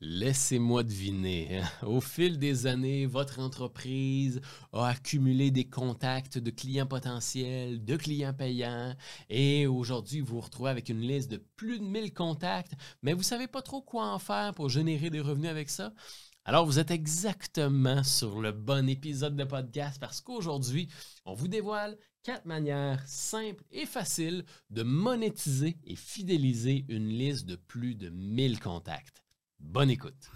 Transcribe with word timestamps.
Laissez-moi 0.00 0.84
deviner. 0.84 1.58
Hein. 1.58 1.86
Au 1.86 2.00
fil 2.00 2.38
des 2.38 2.68
années, 2.68 3.04
votre 3.04 3.40
entreprise 3.40 4.40
a 4.72 4.86
accumulé 4.86 5.50
des 5.50 5.68
contacts 5.68 6.38
de 6.38 6.50
clients 6.52 6.86
potentiels, 6.86 7.84
de 7.84 7.96
clients 7.96 8.32
payants, 8.32 8.94
et 9.28 9.66
aujourd'hui, 9.66 10.20
vous 10.20 10.36
vous 10.36 10.40
retrouvez 10.40 10.70
avec 10.70 10.88
une 10.88 11.00
liste 11.00 11.32
de 11.32 11.42
plus 11.56 11.80
de 11.80 11.84
1000 11.84 12.14
contacts, 12.14 12.74
mais 13.02 13.12
vous 13.12 13.20
ne 13.20 13.24
savez 13.24 13.48
pas 13.48 13.60
trop 13.60 13.82
quoi 13.82 14.12
en 14.12 14.20
faire 14.20 14.54
pour 14.54 14.68
générer 14.68 15.10
des 15.10 15.20
revenus 15.20 15.50
avec 15.50 15.68
ça? 15.68 15.92
Alors, 16.44 16.64
vous 16.64 16.78
êtes 16.78 16.92
exactement 16.92 18.04
sur 18.04 18.40
le 18.40 18.52
bon 18.52 18.88
épisode 18.88 19.34
de 19.34 19.44
podcast 19.44 19.98
parce 20.00 20.20
qu'aujourd'hui, 20.20 20.88
on 21.24 21.34
vous 21.34 21.48
dévoile 21.48 21.98
quatre 22.22 22.46
manières 22.46 23.02
simples 23.04 23.64
et 23.72 23.84
faciles 23.84 24.44
de 24.70 24.84
monétiser 24.84 25.76
et 25.84 25.96
fidéliser 25.96 26.84
une 26.88 27.08
liste 27.08 27.46
de 27.46 27.56
plus 27.56 27.96
de 27.96 28.10
1000 28.10 28.60
contacts. 28.60 29.24
Bonne 29.60 29.90
écoute. 29.90 30.30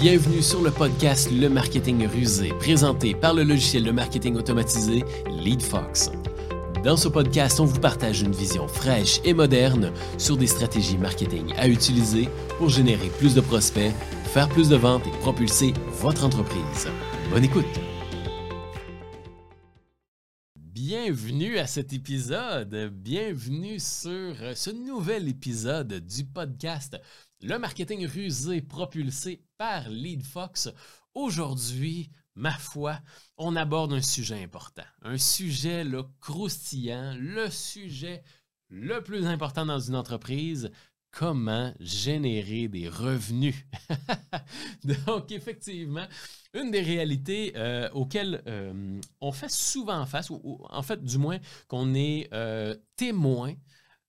Bienvenue 0.00 0.42
sur 0.42 0.62
le 0.62 0.70
podcast 0.70 1.28
Le 1.32 1.48
Marketing 1.48 2.06
Rusé, 2.06 2.50
présenté 2.60 3.14
par 3.14 3.34
le 3.34 3.42
logiciel 3.42 3.84
de 3.84 3.90
marketing 3.90 4.36
automatisé 4.36 5.04
LeadFox. 5.26 6.12
Dans 6.84 6.96
ce 6.96 7.08
podcast, 7.08 7.58
on 7.60 7.64
vous 7.64 7.80
partage 7.80 8.22
une 8.22 8.32
vision 8.32 8.68
fraîche 8.68 9.20
et 9.24 9.34
moderne 9.34 9.92
sur 10.18 10.36
des 10.36 10.46
stratégies 10.46 10.98
marketing 10.98 11.52
à 11.56 11.68
utiliser 11.68 12.28
pour 12.58 12.68
générer 12.68 13.08
plus 13.18 13.34
de 13.34 13.40
prospects, 13.40 13.92
faire 14.26 14.48
plus 14.48 14.68
de 14.68 14.76
ventes 14.76 15.06
et 15.06 15.18
propulser 15.18 15.74
votre 16.00 16.24
entreprise. 16.24 16.88
Bonne 17.30 17.44
écoute. 17.44 17.64
Bienvenue 21.04 21.58
à 21.58 21.66
cet 21.66 21.92
épisode. 21.92 22.90
Bienvenue 22.94 23.78
sur 23.78 24.34
ce 24.56 24.70
nouvel 24.70 25.28
épisode 25.28 25.92
du 25.92 26.24
podcast 26.24 26.98
Le 27.42 27.58
marketing 27.58 28.06
rusé 28.06 28.62
propulsé 28.62 29.44
par 29.58 29.86
LeadFox. 29.90 30.70
Aujourd'hui, 31.12 32.10
ma 32.34 32.52
foi, 32.52 32.98
on 33.36 33.54
aborde 33.54 33.92
un 33.92 34.00
sujet 34.00 34.42
important, 34.42 34.86
un 35.02 35.18
sujet 35.18 35.84
le 35.84 36.04
croustillant, 36.22 37.14
le 37.18 37.50
sujet 37.50 38.22
le 38.70 39.02
plus 39.02 39.26
important 39.26 39.66
dans 39.66 39.80
une 39.80 39.96
entreprise, 39.96 40.70
comment 41.10 41.74
générer 41.80 42.66
des 42.68 42.88
revenus. 42.88 43.66
Donc, 45.06 45.32
effectivement, 45.32 46.06
une 46.52 46.70
des 46.70 46.80
réalités 46.80 47.52
euh, 47.56 47.88
auxquelles 47.92 48.42
euh, 48.46 49.00
on 49.20 49.32
fait 49.32 49.50
souvent 49.50 50.04
face, 50.06 50.30
ou, 50.30 50.64
en 50.68 50.82
fait, 50.82 51.02
du 51.02 51.18
moins, 51.18 51.38
qu'on 51.68 51.94
est 51.94 52.28
euh, 52.32 52.74
témoin 52.96 53.54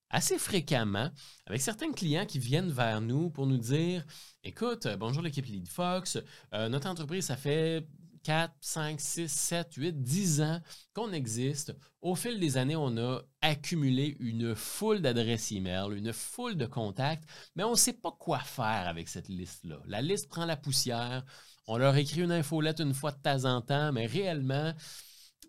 assez 0.09 0.37
fréquemment 0.37 1.09
avec 1.45 1.61
certains 1.61 1.91
clients 1.91 2.25
qui 2.25 2.39
viennent 2.39 2.69
vers 2.71 3.01
nous 3.01 3.29
pour 3.29 3.47
nous 3.47 3.57
dire 3.57 4.05
Écoute, 4.43 4.87
bonjour 4.99 5.23
l'équipe 5.23 5.45
Lead 5.45 5.67
Fox, 5.67 6.19
notre 6.53 6.87
entreprise, 6.87 7.25
ça 7.25 7.35
fait 7.35 7.85
4, 8.25 8.51
5, 8.59 8.99
6, 8.99 9.31
7, 9.31 9.73
8, 9.75 10.01
10 10.01 10.41
ans 10.41 10.59
qu'on 10.95 11.11
existe, 11.11 11.75
au 12.01 12.15
fil 12.15 12.39
des 12.39 12.57
années, 12.57 12.75
on 12.75 12.97
a 12.97 13.21
accumulé 13.41 14.17
une 14.19 14.55
foule 14.55 14.99
d'adresses 14.99 15.51
email, 15.51 15.95
une 15.95 16.11
foule 16.11 16.57
de 16.57 16.65
contacts, 16.65 17.23
mais 17.55 17.63
on 17.63 17.71
ne 17.71 17.75
sait 17.75 17.93
pas 17.93 18.11
quoi 18.19 18.39
faire 18.39 18.87
avec 18.87 19.09
cette 19.09 19.29
liste-là. 19.29 19.77
La 19.85 20.01
liste 20.01 20.27
prend 20.27 20.45
la 20.45 20.57
poussière. 20.57 21.23
On 21.67 21.77
leur 21.77 21.95
écrit 21.97 22.21
une 22.21 22.31
infolette 22.31 22.79
une 22.79 22.95
fois 22.95 23.11
de 23.11 23.21
temps 23.21 23.45
en 23.45 23.61
temps, 23.61 23.91
mais 23.91 24.07
réellement, 24.07 24.73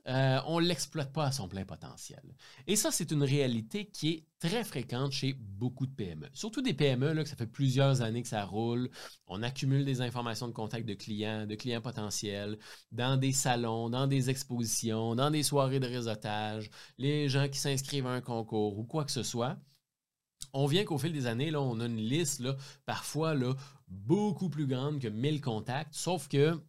euh, 0.08 0.38
on 0.46 0.60
ne 0.60 0.66
l'exploite 0.66 1.12
pas 1.12 1.26
à 1.26 1.32
son 1.32 1.48
plein 1.48 1.64
potentiel. 1.64 2.22
Et 2.68 2.76
ça, 2.76 2.92
c'est 2.92 3.10
une 3.10 3.24
réalité 3.24 3.86
qui 3.86 4.08
est 4.10 4.24
très 4.38 4.62
fréquente 4.62 5.10
chez 5.10 5.32
beaucoup 5.32 5.84
de 5.86 5.92
PME. 5.92 6.28
Surtout 6.32 6.62
des 6.62 6.74
PME, 6.74 7.12
là, 7.12 7.24
que 7.24 7.28
ça 7.28 7.34
fait 7.34 7.46
plusieurs 7.46 8.02
années 8.02 8.22
que 8.22 8.28
ça 8.28 8.44
roule. 8.44 8.88
On 9.26 9.42
accumule 9.42 9.84
des 9.84 10.00
informations 10.02 10.46
de 10.46 10.52
contact 10.52 10.86
de 10.86 10.94
clients, 10.94 11.46
de 11.46 11.54
clients 11.56 11.80
potentiels, 11.80 12.58
dans 12.92 13.16
des 13.16 13.32
salons, 13.32 13.90
dans 13.90 14.06
des 14.06 14.30
expositions, 14.30 15.16
dans 15.16 15.30
des 15.30 15.42
soirées 15.42 15.80
de 15.80 15.88
réseautage, 15.88 16.70
les 16.98 17.28
gens 17.28 17.48
qui 17.48 17.58
s'inscrivent 17.58 18.06
à 18.06 18.10
un 18.10 18.20
concours 18.20 18.78
ou 18.78 18.84
quoi 18.84 19.04
que 19.04 19.12
ce 19.12 19.24
soit. 19.24 19.58
On 20.52 20.66
vient 20.66 20.84
qu'au 20.84 20.98
fil 20.98 21.12
des 21.12 21.26
années, 21.26 21.50
là, 21.50 21.60
on 21.60 21.80
a 21.80 21.86
une 21.86 21.96
liste 21.96 22.44
parfois 22.84 23.34
là, 23.34 23.54
beaucoup 23.88 24.50
plus 24.50 24.66
grande 24.66 25.00
que 25.00 25.08
1000 25.08 25.40
contacts, 25.40 25.94
sauf 25.94 26.28
que 26.28 26.60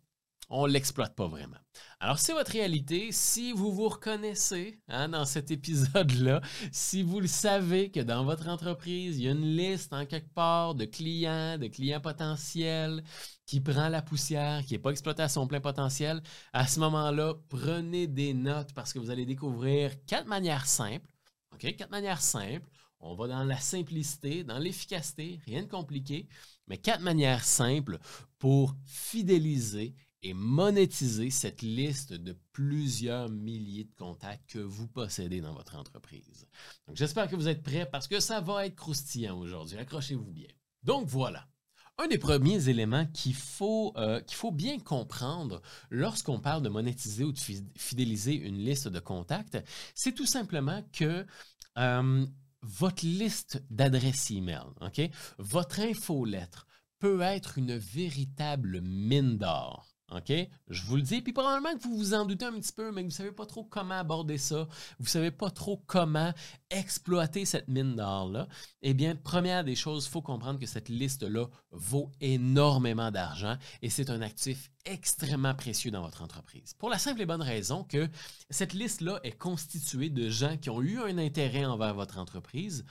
on 0.50 0.66
l'exploite 0.66 1.16
pas 1.16 1.28
vraiment. 1.28 1.58
Alors, 2.00 2.20
c'est 2.20 2.34
votre 2.34 2.52
réalité. 2.52 3.12
Si 3.12 3.52
vous 3.52 3.72
vous 3.72 3.90
reconnaissez 3.90 4.80
hein, 4.88 5.10
dans 5.10 5.26
cet 5.26 5.52
épisode-là, 5.52 6.42
si 6.72 7.04
vous 7.04 7.20
le 7.20 7.28
savez 7.28 7.92
que 7.92 8.00
dans 8.00 8.24
votre 8.24 8.48
entreprise, 8.48 9.18
il 9.18 9.26
y 9.26 9.28
a 9.28 9.32
une 9.32 9.58
liste 9.58 9.94
en 9.94 10.06
quelque 10.06 10.34
part 10.34 10.76
de 10.76 10.86
clients, 10.86 11.58
de 11.58 11.68
clients 11.68 12.00
potentiels 12.00 13.04
qui 13.46 13.60
prend 13.60 13.90
la 13.90 14.02
poussière, 14.02 14.64
qui 14.66 14.74
n'est 14.74 14.80
pas 14.80 14.92
exploité 14.92 15.24
à 15.24 15.30
son 15.30 15.48
plein 15.48 15.62
potentiel, 15.62 16.22
à 16.54 16.68
ce 16.68 16.80
moment-là, 16.80 17.34
prenez 17.50 18.08
des 18.08 18.34
notes 18.34 18.74
parce 18.74 18.94
que 18.94 19.00
vous 19.00 19.10
allez 19.10 19.26
découvrir 19.26 19.92
quatre 20.06 20.28
manières 20.28 20.66
simples. 20.66 21.10
OK? 21.54 21.76
Quatre 21.76 21.92
manières 21.92 22.22
simples. 22.22 22.68
On 23.00 23.16
va 23.16 23.28
dans 23.28 23.44
la 23.44 23.58
simplicité, 23.58 24.44
dans 24.44 24.58
l'efficacité, 24.58 25.40
rien 25.46 25.62
de 25.62 25.68
compliqué, 25.68 26.28
mais 26.68 26.78
quatre 26.78 27.02
manières 27.02 27.44
simples 27.44 28.00
pour 28.40 28.76
fidéliser 28.86 29.94
et 30.24 30.34
monétiser 30.34 31.30
cette 31.30 31.62
liste 31.62 32.14
de 32.14 32.38
plusieurs 32.52 33.30
milliers 33.30 33.86
de 33.86 33.94
contacts 33.96 34.50
que 34.50 34.60
vous 34.60 34.88
possédez 34.88 35.42
dans 35.42 35.54
votre 35.54 35.76
entreprise. 35.76 36.48
J'espère 36.94 37.30
que 37.30 37.36
vous 37.36 37.48
êtes 37.48 37.64
prêts 37.64 37.88
parce 37.90 38.08
que 38.08 38.20
ça 38.20 38.42
va 38.42 38.66
être 38.66 38.76
croustillant 38.76 39.38
aujourd'hui. 39.38 39.78
Accrochez-vous 39.78 40.32
bien. 40.32 40.48
Donc, 40.84 41.08
voilà. 41.08 41.48
Un 42.00 42.08
des 42.08 42.20
premiers 42.20 42.70
éléments 42.70 43.08
qu'il 43.08 43.34
faut, 43.34 43.92
euh, 43.98 44.22
qu'il 44.22 44.38
faut 44.38 44.52
bien 44.52 44.78
comprendre 44.80 45.62
lorsqu'on 45.90 46.40
parle 46.40 46.62
de 46.62 46.70
monétiser 46.70 47.24
ou 47.24 47.32
de 47.32 47.40
fidéliser 47.76 48.36
une 48.36 48.58
liste 48.58 48.88
de 48.88 49.00
contacts, 49.00 49.58
c'est 49.96 50.14
tout 50.14 50.28
simplement 50.28 50.84
que 50.94 51.26
euh, 51.80 52.26
votre 52.62 53.04
liste 53.06 53.64
d'adresses 53.72 54.30
email, 54.30 54.66
OK? 54.82 55.02
votre 55.40 55.80
infolettre 55.80 56.68
peut 57.00 57.22
être 57.22 57.58
une 57.58 57.78
véritable 57.78 58.82
mine 58.82 59.38
d'or. 59.38 59.97
OK? 60.12 60.32
Je 60.70 60.84
vous 60.84 60.96
le 60.96 61.02
dis. 61.02 61.22
Puis 61.22 61.34
probablement 61.34 61.76
que 61.78 61.84
vous 61.84 61.98
vous 61.98 62.14
en 62.14 62.26
doutez 62.26 62.46
un 62.46 62.54
petit 62.54 62.72
peu, 62.72 62.92
mais 62.92 63.02
vous 63.02 63.08
ne 63.08 63.14
savez 63.14 63.32
pas 63.32 63.46
trop 63.46 63.66
comment 63.66 63.96
aborder 63.96 64.38
ça. 64.38 64.68
Vous 65.00 65.06
ne 65.06 65.10
savez 65.10 65.32
pas 65.32 65.50
trop 65.50 65.84
comment 65.86 66.34
exploiter 66.70 67.44
cette 67.46 67.68
mine 67.68 67.96
d'or-là. 67.96 68.48
Eh 68.82 68.94
bien, 68.94 69.16
première 69.16 69.64
des 69.64 69.76
choses, 69.76 70.06
il 70.06 70.10
faut 70.10 70.22
comprendre 70.22 70.60
que 70.60 70.66
cette 70.66 70.88
liste-là 70.88 71.48
vaut 71.72 72.12
énormément 72.22 73.12
d'argent 73.12 73.58
et 73.82 73.90
c'est 73.90 74.10
un 74.10 74.22
actif 74.22 74.72
extrêmement 74.86 75.56
précieux 75.56 75.92
dans 75.92 76.02
votre 76.02 76.22
entreprise. 76.22 76.74
Pour 76.74 76.90
la 76.90 76.98
simple 76.98 77.22
et 77.22 77.26
bonne 77.26 77.42
raison 77.42 77.84
que 77.84 78.08
cette 78.50 78.74
liste-là 78.74 79.20
est 79.24 79.38
constituée 79.38 80.10
de 80.10 80.30
gens 80.30 80.56
qui 80.58 80.70
ont 80.70 80.82
eu 80.82 81.00
un 81.00 81.18
intérêt 81.18 81.66
envers 81.66 81.94
votre 81.94 82.18
entreprise 82.18 82.86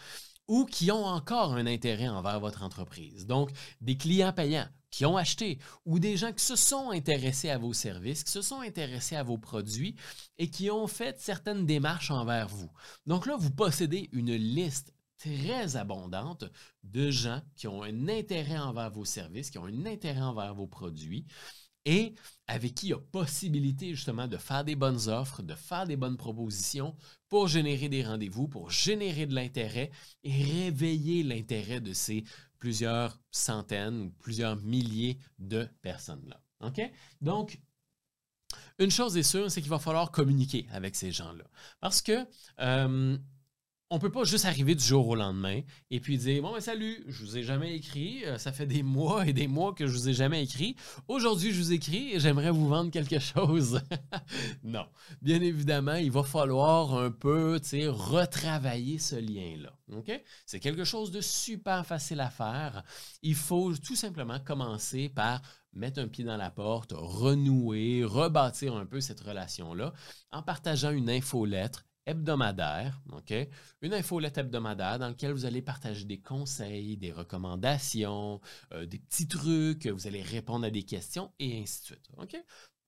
ou 0.48 0.65
qui 0.65 0.93
ont 0.93 1.06
encore 1.06 1.54
un 1.54 1.66
intérêt 1.66 2.09
envers 2.09 2.41
votre 2.41 2.62
entreprise. 2.62 3.27
Donc, 3.27 3.50
des 3.81 3.97
clients 3.97 4.33
payants 4.33 4.69
qui 4.91 5.04
ont 5.04 5.16
acheté 5.16 5.58
ou 5.84 5.98
des 5.98 6.16
gens 6.16 6.32
qui 6.32 6.44
se 6.44 6.56
sont 6.56 6.91
intéressés 6.91 7.50
à 7.50 7.58
vos 7.58 7.72
services, 7.72 8.24
qui 8.24 8.32
se 8.32 8.42
sont 8.42 8.60
intéressés 8.60 9.16
à 9.16 9.22
vos 9.22 9.38
produits 9.38 9.97
et 10.38 10.50
qui 10.50 10.70
ont 10.70 10.86
fait 10.86 11.20
certaines 11.20 11.66
démarches 11.66 12.10
envers 12.10 12.48
vous. 12.48 12.70
Donc 13.06 13.26
là, 13.26 13.36
vous 13.36 13.50
possédez 13.50 14.08
une 14.12 14.34
liste 14.34 14.92
très 15.19 15.76
abondante 15.76 16.44
de 16.82 17.10
gens 17.10 17.42
qui 17.56 17.69
ont 17.69 17.82
un 17.82 18.08
intérêt 18.08 18.58
envers 18.58 18.91
vos 18.91 19.04
services, 19.04 19.50
qui 19.50 19.58
ont 19.58 19.64
un 19.64 19.86
intérêt 19.86 20.20
envers 20.20 20.54
vos 20.54 20.66
produits 20.66 21.26
et 21.86 22.14
avec 22.48 22.74
qui 22.74 22.88
il 22.88 22.91
y 22.91 22.92
a 22.92 22.98
possibilité 22.98 23.94
justement 23.94 24.28
de 24.28 24.36
faire 24.36 24.64
des 24.64 24.76
bonnes 24.76 25.08
offres, 25.08 25.42
de 25.42 25.54
faire 25.54 25.86
des 25.86 25.97
bonnes 25.97 26.16
propositions 26.16 26.94
pour 27.28 27.48
générer 27.48 27.88
des 27.88 28.04
rendez-vous, 28.04 28.48
pour 28.48 28.70
générer 28.70 29.26
de 29.26 29.34
l'intérêt 29.34 29.91
et 30.22 30.44
réveiller 30.44 31.22
l'intérêt 31.22 31.80
de 31.80 31.92
ces 31.92 32.24
plusieurs 32.59 33.18
centaines 33.30 34.00
ou 34.00 34.10
plusieurs 34.10 34.56
milliers 34.56 35.18
de 35.38 35.68
personnes-là. 35.83 36.41
OK? 36.60 36.80
Donc, 37.21 37.60
une 38.78 38.91
chose 38.91 39.16
est 39.16 39.22
sûre, 39.22 39.50
c'est 39.50 39.60
qu'il 39.60 39.71
va 39.71 39.78
falloir 39.78 40.10
communiquer 40.10 40.66
avec 40.71 40.97
ces 40.97 41.12
gens-là. 41.12 41.44
Parce 41.80 42.03
que 42.03 42.27
euh, 42.60 43.16
on 43.91 44.00
peut 44.00 44.10
pas 44.10 44.24
juste 44.24 44.47
arriver 44.47 44.74
du 44.74 44.84
jour 44.84 45.06
au 45.06 45.15
lendemain 45.15 45.60
et 45.91 46.00
puis 46.00 46.18
dire 46.18 46.42
Bon, 46.42 46.53
ben, 46.53 46.60
salut, 46.60 47.04
je 47.06 47.24
vous 47.24 47.36
ai 47.36 47.42
jamais 47.44 47.74
écrit, 47.77 48.24
euh, 48.24 48.36
ça 48.36 48.53
fait 48.53 48.66
des 48.66 48.83
mois 48.83 49.27
et 49.27 49.33
des 49.33 49.47
mois 49.47 49.74
que 49.74 49.86
je 49.86 49.92
vous 49.92 50.09
ai 50.09 50.12
jamais 50.12 50.42
écrit. 50.42 50.74
Aujourd'hui, 51.06 51.53
je 51.53 51.59
vous 51.59 51.72
écris 51.72 52.12
et 52.12 52.21
j'aimerais 52.21 52.50
vous 52.50 52.68
vendre 52.68 52.91
quelque 52.91 53.21
chose. 53.21 53.80
non. 54.65 54.86
Bien 55.22 55.41
évidemment, 55.41 55.94
il 55.94 56.10
va 56.10 56.24
falloir 56.24 56.94
un 56.94 57.10
peu 57.10 57.60
retravailler 57.88 58.98
ce 58.98 59.16
lien-là. 59.16 59.72
OK? 59.92 60.10
C'est 60.47 60.60
quelque 60.60 60.84
chose 60.84 61.12
de 61.12 61.21
super 61.21 61.86
facile 61.86 62.21
à 62.21 62.30
faire. 62.30 62.83
Il 63.22 63.36
faut 63.36 63.72
tout 63.77 63.97
simplement 63.97 64.41
commencer 64.41 65.09
par 65.09 65.41
mettre 65.72 66.00
un 66.00 66.09
pied 66.09 66.24
dans 66.24 66.36
la 66.36 66.50
porte, 66.50 66.92
renouer, 66.97 68.03
rebâtir 68.04 68.74
un 68.74 68.86
peu 68.86 69.00
cette 69.00 69.21
relation-là 69.21 69.92
en 70.33 70.42
partageant 70.42 70.91
une 70.91 71.10
infolettre 71.10 71.84
hebdomadaire, 72.06 73.00
OK? 73.12 73.34
Une 73.82 73.92
infolette 73.92 74.38
hebdomadaire 74.38 74.98
dans 74.98 75.08
laquelle 75.08 75.32
vous 75.32 75.44
allez 75.44 75.62
partager 75.62 76.04
des 76.04 76.20
conseils, 76.20 76.97
des 76.97 77.12
recommandations, 77.12 78.41
euh, 78.72 78.86
des 78.86 78.98
petits 78.98 79.28
trucs, 79.28 79.86
vous 79.86 80.06
allez 80.06 80.22
répondre 80.22 80.66
à 80.66 80.70
des 80.70 80.84
questions 80.84 81.32
et 81.38 81.60
ainsi 81.60 81.80
de 81.80 81.86
suite? 81.86 82.08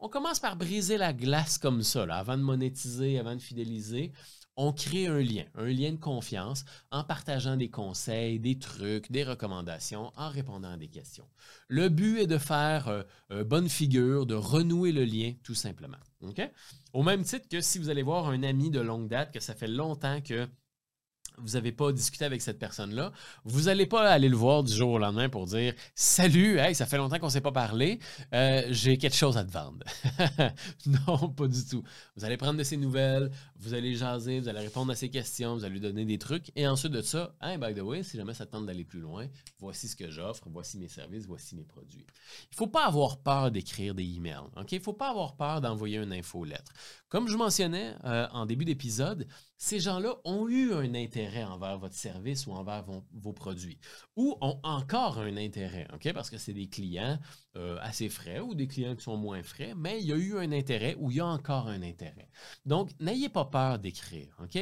On 0.01 0.09
commence 0.09 0.39
par 0.39 0.57
briser 0.57 0.97
la 0.97 1.13
glace 1.13 1.59
comme 1.59 1.83
ça, 1.83 2.05
avant 2.15 2.39
de 2.39 2.43
monétiser, 2.43 3.19
avant 3.19 3.35
de 3.35 3.43
fidéliser 3.43 4.13
on 4.59 4.73
crée 4.73 5.07
un 5.07 5.21
lien, 5.21 5.45
un 5.55 5.67
lien 5.67 5.93
de 5.93 6.01
confiance 6.01 6.65
en 6.91 7.05
partageant 7.05 7.57
des 7.57 7.71
conseils, 7.71 8.41
des 8.41 8.59
trucs, 8.59 9.11
des 9.11 9.23
recommandations, 9.23 10.13
en 10.17 10.29
répondant 10.29 10.73
à 10.73 10.77
des 10.77 10.89
questions. 10.89 11.25
Le 11.69 11.89
but 11.89 12.19
est 12.19 12.27
de 12.27 12.39
faire 12.39 12.89
euh, 13.31 13.45
bonne 13.45 13.69
figure, 13.69 14.27
de 14.27 14.35
renouer 14.35 14.91
le 14.91 15.05
lien 15.05 15.33
tout 15.45 15.55
simplement. 15.55 15.97
Au 16.93 17.05
même 17.05 17.23
titre 17.23 17.49
que 17.49 17.61
si 17.61 17.79
vous 17.79 17.89
allez 17.89 18.03
voir 18.03 18.29
un 18.29 18.43
ami 18.43 18.71
de 18.71 18.81
longue 18.81 19.09
date, 19.09 19.33
que 19.33 19.41
ça 19.41 19.55
fait 19.55 19.69
longtemps 19.69 20.21
que 20.21 20.49
vous 21.41 21.55
n'avez 21.55 21.73
pas 21.73 21.93
discuté 21.93 22.25
avec 22.25 22.43
cette 22.43 22.59
personne-là, 22.59 23.13
vous 23.45 23.63
n'allez 23.63 23.87
pas 23.87 24.09
aller 24.09 24.29
le 24.29 24.37
voir 24.37 24.63
du 24.63 24.73
jour 24.73 24.91
au 24.91 24.99
lendemain 24.99 25.29
pour 25.29 25.47
dire 25.47 25.75
Salut, 25.95 26.59
hey, 26.59 26.75
ça 26.75 26.87
fait 26.87 26.97
longtemps 26.97 27.19
qu'on 27.19 27.27
ne 27.27 27.33
s'est 27.33 27.41
pas 27.41 27.53
parlé, 27.53 27.99
euh, 28.35 28.63
j'ai 28.71 28.99
quelque 28.99 29.17
chose 29.17 29.37
à 29.37 29.45
te 29.45 29.51
vendre. 29.51 29.85
non, 30.87 31.31
pas 31.31 31.47
du 31.47 31.65
tout. 31.65 31.83
Vous 32.17 32.25
allez 32.25 32.37
prendre 32.37 32.59
de 32.59 32.65
ses 32.65 32.77
nouvelles, 32.77 33.31
vous 33.57 33.75
allez 33.75 33.95
jaser, 33.95 34.41
vous 34.41 34.49
allez 34.49 34.61
répondre 34.61 34.93
à 34.93 34.95
ses 34.95 35.11
questions, 35.11 35.55
vous 35.55 35.65
allez 35.65 35.75
lui 35.75 35.81
donner 35.81 36.05
des 36.05 36.19
trucs, 36.19 36.51
et 36.57 36.67
ensuite 36.67 36.93
de 36.93 37.03
ça, 37.03 37.35
hey, 37.43 37.59
by 37.59 37.75
the 37.75 37.83
way, 37.83 38.03
si 38.03 38.17
jamais 38.17 38.35
ça 38.35 38.47
tente 38.47 38.67
d'aller 38.67 38.85
plus 38.85 39.01
loin, 39.01 39.27
voici 39.59 39.89
ce 39.89 39.97
que 39.97 40.11
j'offre, 40.11 40.45
voici 40.51 40.79
mes 40.79 40.89
services, 40.89 41.27
voici 41.27 41.55
mes 41.57 41.65
produits. 41.65 42.07
Il 42.43 42.53
ne 42.53 42.57
faut 42.57 42.67
pas 42.67 42.87
avoir 42.87 43.19
peur 43.19 43.51
d'écrire 43.51 43.95
des 43.95 44.05
emails. 44.05 44.49
ok? 44.57 44.73
Il 44.73 44.79
ne 44.79 44.83
faut 44.83 44.93
pas 44.93 45.11
avoir 45.11 45.37
peur 45.37 45.61
d'envoyer 45.61 45.99
une 45.99 46.13
infolettre. 46.13 46.73
Comme 47.09 47.29
je 47.29 47.37
mentionnais 47.37 47.95
euh, 48.05 48.27
en 48.33 48.47
début 48.47 48.65
d'épisode, 48.65 49.27
ces 49.57 49.81
gens-là 49.81 50.17
ont 50.25 50.49
eu 50.49 50.73
un 50.73 50.95
intérêt 50.95 51.28
envers 51.45 51.79
votre 51.79 51.95
service 51.95 52.47
ou 52.47 52.53
envers 52.53 52.85
vos, 52.85 53.33
produits, 53.33 53.79
ou 54.17 54.37
ont 54.41 54.59
encore 54.63 55.19
un 55.19 55.37
intérêt, 55.37 55.87
OK? 55.95 56.13
Parce 56.13 56.31
que 56.31 56.39
c'est 56.39 56.53
des 56.53 56.69
clients 56.69 57.19
euh, 57.57 57.79
assez 57.81 58.09
frais 58.09 58.41
ou 58.41 58.55
des 58.55 58.67
clients 58.67 58.97
qui 58.97 59.05
sont 59.05 59.17
moins 59.17 59.43
frais, 59.43 59.75
mais 59.77 60.01
il 60.01 60.07
y 60.07 60.13
a 60.13 60.17
eu 60.17 60.39
un 60.39 60.53
intérêt 60.53 60.97
ou 60.99 61.11
il 61.11 61.19
y 61.19 61.21
a 61.21 61.27
encore 61.27 61.69
un 61.69 61.83
intérêt. 61.83 62.29
Donc, 62.65 62.91
n'ayez 63.01 63.29
pas 63.29 63.45
peur 63.45 63.79
d'écrire, 63.79 64.37
OK? 64.43 64.59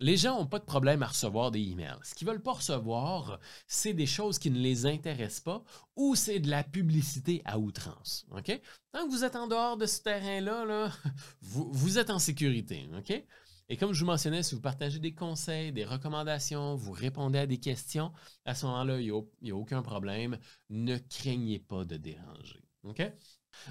Les 0.00 0.16
gens 0.16 0.38
n'ont 0.38 0.46
pas 0.46 0.58
de 0.58 0.64
problème 0.64 1.02
à 1.02 1.06
recevoir 1.06 1.50
des 1.50 1.60
emails. 1.60 1.98
Ce 2.02 2.14
qu'ils 2.14 2.26
ne 2.26 2.32
veulent 2.32 2.42
pas 2.42 2.54
recevoir, 2.54 3.40
c'est 3.66 3.94
des 3.94 4.06
choses 4.06 4.38
qui 4.38 4.50
ne 4.50 4.58
les 4.58 4.86
intéressent 4.86 5.40
pas 5.40 5.62
ou 5.96 6.14
c'est 6.14 6.40
de 6.40 6.48
la 6.48 6.64
publicité 6.64 7.42
à 7.44 7.58
outrance, 7.58 8.26
OK? 8.30 8.60
Tant 8.92 9.06
que 9.06 9.10
vous 9.10 9.24
êtes 9.24 9.36
en 9.36 9.46
dehors 9.46 9.76
de 9.76 9.86
ce 9.86 10.00
terrain-là, 10.00 10.90
vous, 11.42 11.98
êtes 11.98 12.10
en 12.10 12.18
sécurité. 12.18 12.88
OK? 12.96 13.24
Et 13.70 13.76
comme 13.76 13.92
je 13.92 14.00
vous 14.00 14.06
mentionnais, 14.06 14.42
si 14.42 14.54
vous 14.54 14.62
partagez 14.62 14.98
des 14.98 15.14
conseils, 15.14 15.72
des 15.72 15.84
recommandations, 15.84 16.74
vous 16.74 16.92
répondez 16.92 17.38
à 17.38 17.46
des 17.46 17.58
questions, 17.58 18.12
à 18.46 18.54
ce 18.54 18.64
moment-là, 18.66 18.98
il 18.98 19.12
n'y 19.42 19.50
a, 19.50 19.56
aucun 19.56 19.82
problème. 19.82 20.38
Ne 20.70 20.96
craignez 20.96 21.58
pas 21.58 21.84
de 21.84 21.98
déranger. 21.98 22.62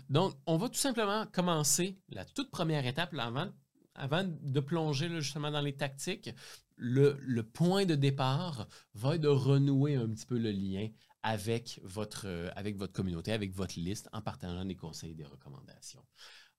Donc, 0.09 0.35
on 0.45 0.57
va 0.57 0.69
tout 0.69 0.75
simplement 0.75 1.25
commencer 1.27 1.99
la 2.09 2.25
toute 2.25 2.51
première 2.51 2.85
étape 2.85 3.13
avant, 3.17 3.49
avant 3.95 4.23
de 4.23 4.59
plonger 4.59 5.09
justement 5.19 5.49
dans 5.49 5.61
les 5.61 5.75
tactiques. 5.75 6.29
Le, 6.75 7.17
le, 7.19 7.41
point 7.41 7.85
de 7.85 7.95
départ 7.95 8.67
va 8.93 9.15
être 9.15 9.21
de 9.21 9.27
renouer 9.27 9.95
un 9.95 10.07
petit 10.09 10.27
peu 10.27 10.37
le 10.37 10.51
lien 10.51 10.89
avec 11.23 11.81
votre, 11.83 12.27
euh, 12.27 12.49
avec 12.55 12.77
votre 12.77 12.93
communauté, 12.93 13.31
avec 13.31 13.51
votre 13.51 13.79
liste, 13.79 14.07
en 14.13 14.21
partageant 14.21 14.63
des 14.63 14.75
conseils 14.75 15.11
et 15.11 15.15
des 15.15 15.25
recommandations. 15.25 16.05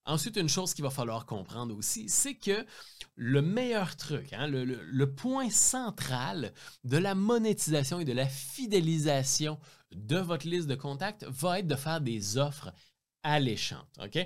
Ensuite, 0.05 0.37
une 0.37 0.49
chose 0.49 0.73
qu'il 0.73 0.83
va 0.83 0.89
falloir 0.89 1.25
comprendre 1.25 1.75
aussi, 1.75 2.09
c'est 2.09 2.35
que 2.35 2.65
le 3.15 3.41
meilleur 3.41 3.95
truc, 3.95 4.33
hein, 4.33 4.47
le, 4.47 5.05
point 5.13 5.49
central 5.49 6.53
de 6.83 6.97
la 6.97 7.15
monétisation 7.15 7.99
et 7.99 8.05
de 8.05 8.13
la 8.13 8.27
fidélisation 8.27 9.59
de 9.91 10.17
votre 10.17 10.47
liste 10.47 10.67
de 10.67 10.75
contacts 10.75 11.25
va 11.25 11.59
être 11.59 11.67
de 11.67 11.75
faire 11.75 12.01
des 12.01 12.37
offres 12.37 12.73
alléchantes. 13.23 13.99
OK? 14.01 14.17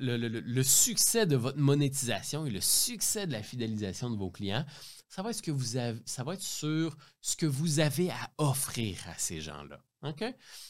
le, 0.00 0.62
succès 0.62 1.26
de 1.26 1.36
votre 1.36 1.58
monétisation 1.58 2.46
et 2.46 2.50
le 2.50 2.60
succès 2.60 3.26
de 3.26 3.32
la 3.32 3.42
fidélisation 3.42 4.10
de 4.10 4.16
vos 4.16 4.30
clients 4.30 4.66
ça 5.08 5.22
va 5.22 5.30
être 5.30 5.36
ce 5.36 5.42
que 5.42 5.50
vous 5.50 5.78
ça 6.04 6.24
va 6.24 6.38
sur 6.38 6.96
ce 7.20 7.36
que 7.36 7.46
vous 7.46 7.80
avez 7.80 8.10
à 8.10 8.30
offrir 8.36 8.98
à 9.08 9.16
ces 9.16 9.40
gens-là. 9.40 9.82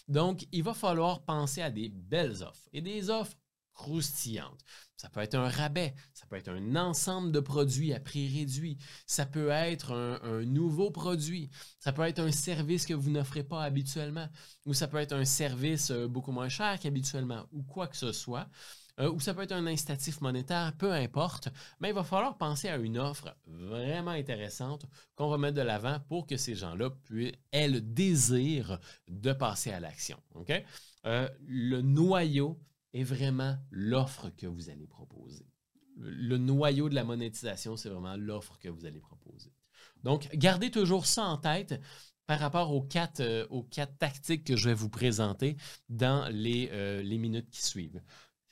Donc, 0.07 0.47
il 0.53 0.63
va 0.63 0.75
falloir 0.75 1.23
penser 1.25 1.61
à 1.61 1.71
des 1.71 1.89
belles 1.89 2.43
offres 2.43 2.69
et 2.73 2.81
des 2.81 3.11
offres 3.11 3.37
croustillantes. 3.79 4.65
Ça 4.97 5.09
peut 5.09 5.21
être 5.21 5.37
un 5.37 5.49
rabais, 5.49 5.95
ça 6.13 6.27
peut 6.27 6.37
être 6.37 6.51
un 6.51 6.75
ensemble 6.75 7.31
de 7.31 7.39
produits 7.39 7.95
à 7.95 8.01
prix 8.01 8.37
réduit, 8.37 8.79
ça 9.07 9.25
peut 9.25 9.49
être 9.51 9.93
un, 9.93 10.21
un 10.25 10.45
nouveau 10.45 10.91
produit, 10.91 11.51
ça 11.79 11.93
peut 11.93 12.03
être 12.03 12.19
un 12.19 12.33
service 12.33 12.85
que 12.85 12.95
vous 12.95 13.11
n'offrez 13.11 13.45
pas 13.45 13.63
habituellement, 13.63 14.29
ou 14.67 14.75
ça 14.75 14.89
peut 14.89 14.99
être 14.99 15.13
un 15.13 15.25
service 15.25 15.93
euh, 15.93 16.09
beaucoup 16.09 16.33
moins 16.33 16.49
cher 16.49 16.81
qu'habituellement, 16.81 17.47
ou 17.53 17.63
quoi 17.63 17.87
que 17.87 17.97
ce 17.97 18.11
soit. 18.13 18.49
Euh, 19.01 19.11
ou 19.13 19.21
ça 19.21 19.33
peut 19.33 19.43
être 19.43 19.53
un 19.53 19.67
incitatif 19.67 20.21
monétaire, 20.21 20.73
peu 20.77 20.93
importe, 20.93 21.49
mais 21.79 21.91
il 21.91 21.95
va 21.95 22.03
falloir 22.03 22.37
penser 22.37 22.69
à 22.69 22.77
une 22.77 22.99
offre 22.99 23.37
vraiment 23.47 24.11
intéressante 24.11 24.87
qu'on 25.15 25.29
va 25.29 25.39
mettre 25.39 25.57
de 25.57 25.63
l'avant 25.63 26.01
pour 26.09 26.27
que 26.27 26.37
ces 26.37 26.57
gens-là 26.57 26.91
aient 27.53 27.69
le 27.69 27.81
désir 27.81 28.81
de 29.07 29.33
passer 29.33 29.71
à 29.71 29.79
l'action. 29.79 30.19
Euh, 31.07 31.29
le 31.47 31.81
noyau 31.81 32.61
est 32.93 33.03
vraiment 33.03 33.57
l'offre 33.71 34.31
que 34.37 34.47
vous 34.47 34.71
allez 34.71 34.87
proposer. 34.87 35.47
Le 35.97 36.39
noyau 36.39 36.89
de 36.89 36.95
la 36.95 37.05
monétisation, 37.05 37.77
c'est 37.77 37.89
vraiment 37.89 38.17
l'offre 38.17 38.59
que 38.59 38.69
vous 38.69 38.87
allez 38.87 39.01
proposer. 39.01 39.53
Donc, 40.05 40.29
gardez 40.35 40.71
toujours 40.71 41.07
ça 41.07 41.25
en 41.25 41.39
tête 41.39 41.81
par 42.27 42.39
rapport 42.39 42.73
aux 42.73 42.83
quatre, 42.83 43.21
euh, 43.21 43.47
aux 43.51 43.63
quatre 43.63 43.97
tactiques 43.99 44.45
que 44.45 44.57
je 44.57 44.69
vais 44.69 44.75
vous 44.75 44.91
présenter 44.91 45.57
dans 45.89 46.29
les, 46.33 46.69
les 47.03 47.19
minutes 47.19 47.51
qui 47.51 47.63
suivent 47.65 48.01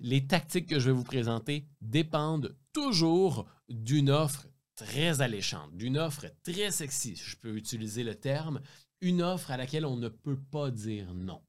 les 0.01 0.27
tactiques 0.27 0.69
que 0.69 0.79
je 0.79 0.91
vais 0.91 0.97
vous 0.97 1.05
présenter 1.05 1.67
dépendent 1.81 2.57
toujours 2.73 3.47
d'une 3.69 4.11
offre 4.11 4.47
très 4.75 5.21
alléchante, 5.23 5.75
d'une 5.75 5.97
offre 5.97 6.27
très 6.43 6.71
sexy, 6.71 7.17
si 7.17 7.25
je 7.25 7.37
peux 7.37 7.57
utiliser 7.57 8.05
le 8.05 8.15
terme, 8.15 8.61
une 9.01 9.23
offre 9.23 9.51
à 9.51 9.57
laquelle 9.57 9.87
on 9.87 9.97
ne 9.97 10.09
peut 10.09 10.41
pas 10.51 10.71
dire 10.71 11.15
non. 11.15 11.43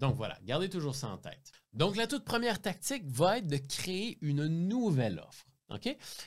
Donc 0.00 0.16
voilà, 0.16 0.38
gardez 0.44 0.70
toujours 0.70 0.96
ça 0.96 1.08
en 1.08 1.18
tête. 1.18 1.52
Donc 1.74 1.94
la 1.94 2.06
toute 2.06 2.24
première 2.24 2.60
tactique 2.60 3.04
va 3.06 3.38
être 3.38 3.46
de 3.46 3.58
créer 3.58 4.18
une 4.22 4.46
nouvelle 4.46 5.20
offre. 5.20 5.46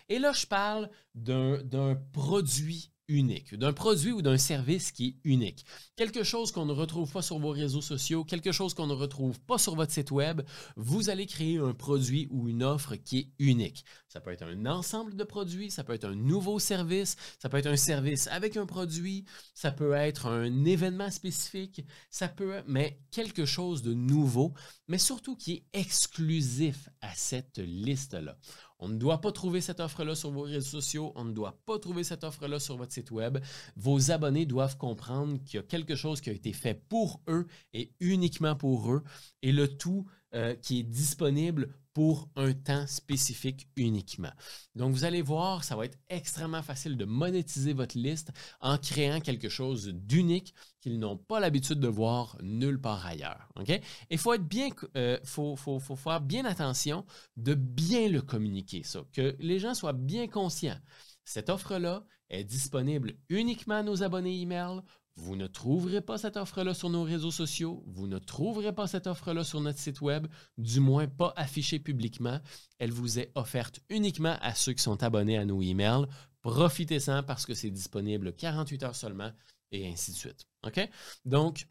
Et 0.08 0.20
là, 0.20 0.31
je 0.31 0.46
parle 0.46 0.90
d'un 1.16 1.96
produit 2.14 2.93
unique, 3.07 3.55
d'un 3.55 3.73
produit 3.73 4.11
ou 4.11 4.21
d'un 4.21 4.38
service 4.38 4.91
qui 4.91 5.07
est 5.07 5.15
unique. 5.23 5.65
Quelque 5.95 6.23
chose 6.23 6.51
qu'on 6.51 6.65
ne 6.65 6.73
retrouve 6.73 7.11
pas 7.11 7.22
sur 7.22 7.39
vos 7.39 7.50
réseaux 7.50 7.81
sociaux, 7.81 8.24
quelque 8.24 8.51
chose 8.51 8.74
qu'on 8.74 8.88
ne 8.88 8.93
retrouve 8.93 9.39
pas 9.41 9.57
sur 9.57 9.75
votre 9.75 9.91
site 9.91 10.12
web, 10.12 10.41
vous 10.75 11.10
allez 11.10 11.25
créer 11.25 11.57
un 11.57 11.74
produit 11.74 12.27
ou 12.31 12.50
une 12.50 12.63
offre 12.63 12.95
qui 12.95 13.19
est 13.19 13.27
unique. 13.39 13.86
Ça 14.07 14.22
peut 14.22 14.31
être 14.31 14.43
un 14.43 14.65
ensemble 14.65 15.15
de 15.15 15.24
produits, 15.24 15.72
ça 15.72 15.83
peut 15.83 15.93
être 15.93 16.05
un 16.05 16.15
nouveau 16.15 16.60
service, 16.60 17.15
ça 17.39 17.50
peut 17.50 17.57
être 17.57 17.67
un 17.67 17.75
service 17.75 18.27
avec 18.27 18.57
un 18.57 18.65
produit, 18.65 19.25
ça 19.53 19.72
peut 19.72 19.93
être 19.93 20.27
un 20.27 20.65
événement 20.65 21.12
spécifique, 21.12 21.86
ça 22.10 22.27
peut 22.27 22.62
mais 22.67 23.00
quelque 23.12 23.45
chose 23.45 23.81
de 23.81 23.93
nouveau, 23.93 24.53
mais 24.88 24.98
surtout 24.98 25.36
qui 25.36 25.53
est 25.53 25.79
exclusif 25.79 26.89
à 27.01 27.13
cette 27.15 27.57
liste-là. 27.57 28.38
On 28.84 28.90
ne 28.90 28.98
doit 28.98 29.22
pas 29.22 29.32
trouver 29.32 29.62
cette 29.62 29.80
offre-là 29.80 30.13
sur 30.13 30.30
vos 30.32 30.42
réseaux 30.42 30.82
sociaux, 30.82 31.13
on 31.16 31.24
ne 31.24 31.32
doit 31.32 31.58
pas 31.66 31.80
trouver 31.80 32.04
cette 32.04 32.25
offre-là 32.25 32.60
sur 32.60 32.75
votre 32.75 32.92
site 32.92 33.12
web. 33.12 33.38
Vos 33.78 34.12
abonnés 34.12 34.46
doivent 34.46 34.75
comprendre 34.75 35.42
qu'il 35.46 35.56
y 35.56 35.60
a 35.60 35.63
quelque 35.63 35.96
chose 35.96 36.20
qui 36.20 36.30
a 36.30 36.34
été 36.34 36.52
fait 36.52 36.74
pour 36.90 37.22
eux 37.30 37.48
et 37.72 37.94
uniquement 38.02 38.58
pour 38.58 38.92
eux, 38.92 39.04
et 39.42 39.54
le 39.54 39.70
tout 39.70 40.06
euh, 40.36 40.54
qui 40.56 40.82
est 40.82 40.84
disponible 40.84 41.74
pour 41.93 42.29
un 42.35 42.53
temps 42.53 42.88
spécifique 42.88 43.67
uniquement. 43.75 44.31
Donc, 44.75 44.93
vous 44.93 45.03
allez 45.03 45.21
voir, 45.21 45.63
ça 45.63 45.75
va 45.75 45.85
être 45.85 45.97
extrêmement 46.09 46.63
facile 46.63 46.97
de 46.97 47.05
monétiser 47.05 47.73
votre 47.73 47.97
liste 47.97 48.31
en 48.62 48.77
créant 48.77 49.19
quelque 49.19 49.50
chose 49.50 49.88
d'unique 49.88 50.53
qu'ils 50.81 51.00
n'ont 51.00 51.17
pas 51.17 51.39
l'habitude 51.39 51.79
de 51.79 51.88
voir 51.88 52.38
nulle 52.41 52.81
part 52.81 53.05
ailleurs. 53.05 53.47
Ok? 53.55 53.79
Il 54.09 54.17
faut 54.17 54.33
être 54.33 54.47
bien, 54.47 54.69
euh, 54.97 55.19
faire 55.23 56.21
bien 56.21 56.45
attention 56.45 57.05
de 57.38 57.53
bien 57.53 58.09
le 58.09 58.21
communiquer, 58.21 58.83
ça, 58.83 59.03
que 59.13 59.35
les 59.39 59.59
gens 59.59 59.73
soient 59.73 59.93
bien 59.93 60.27
conscients. 60.27 60.79
Cette 61.25 61.50
offre-là 61.50 62.05
est 62.29 62.43
disponible 62.43 63.15
uniquement 63.29 63.75
à 63.75 63.83
nos 63.83 64.03
abonnés 64.03 64.41
email 64.41 64.81
vous 65.15 65.36
ne 65.36 65.48
trouverez 65.48 66.01
pas 66.01 66.17
cette 66.17 66.38
offre-là 66.38 66.74
sur 66.74 66.89
nos 66.89 67.03
réseaux 67.03 67.32
sociaux, 67.32 67.84
vous 67.88 68.08
ne 68.08 68.17
trouverez 68.17 68.74
pas 68.74 68.88
cette 68.88 69.08
offre-là 69.08 69.43
sur 69.43 69.62
notre 69.62 69.77
site 69.77 70.01
web, 70.01 70.27
du 70.58 70.79
moins 70.79 71.08
pas 71.08 71.34
affichée 71.36 71.79
publiquement. 71.79 72.39
Elle 72.79 72.91
vous 72.91 73.20
est 73.20 73.32
offerte 73.36 73.79
uniquement 73.89 74.38
à 74.41 74.55
ceux 74.55 74.74
qui 74.74 74.82
sont 74.82 75.03
abonnés 75.03 75.38
à 75.38 75.46
nos 75.46 75.62
emails. 75.62 76.08
Profitez-en 76.41 77.24
parce 77.24 77.46
que 77.46 77.53
c'est 77.53 77.70
disponible 77.70 78.34
48 78.34 78.84
heures 78.84 78.96
seulement 78.96 79.32
et 79.72 79.88
ainsi 79.88 80.12
de 80.12 80.17
suite. 80.17 80.46
OK? 80.65 80.89
Donc, 81.25 81.67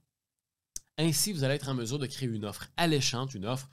ainsi, 0.99 1.33
vous 1.33 1.43
allez 1.43 1.55
être 1.55 1.69
en 1.69 1.75
mesure 1.75 1.99
de 1.99 2.07
créer 2.07 2.29
une 2.29 2.45
offre 2.45 2.69
alléchante, 2.77 3.35
une 3.35 3.47
offre 3.47 3.69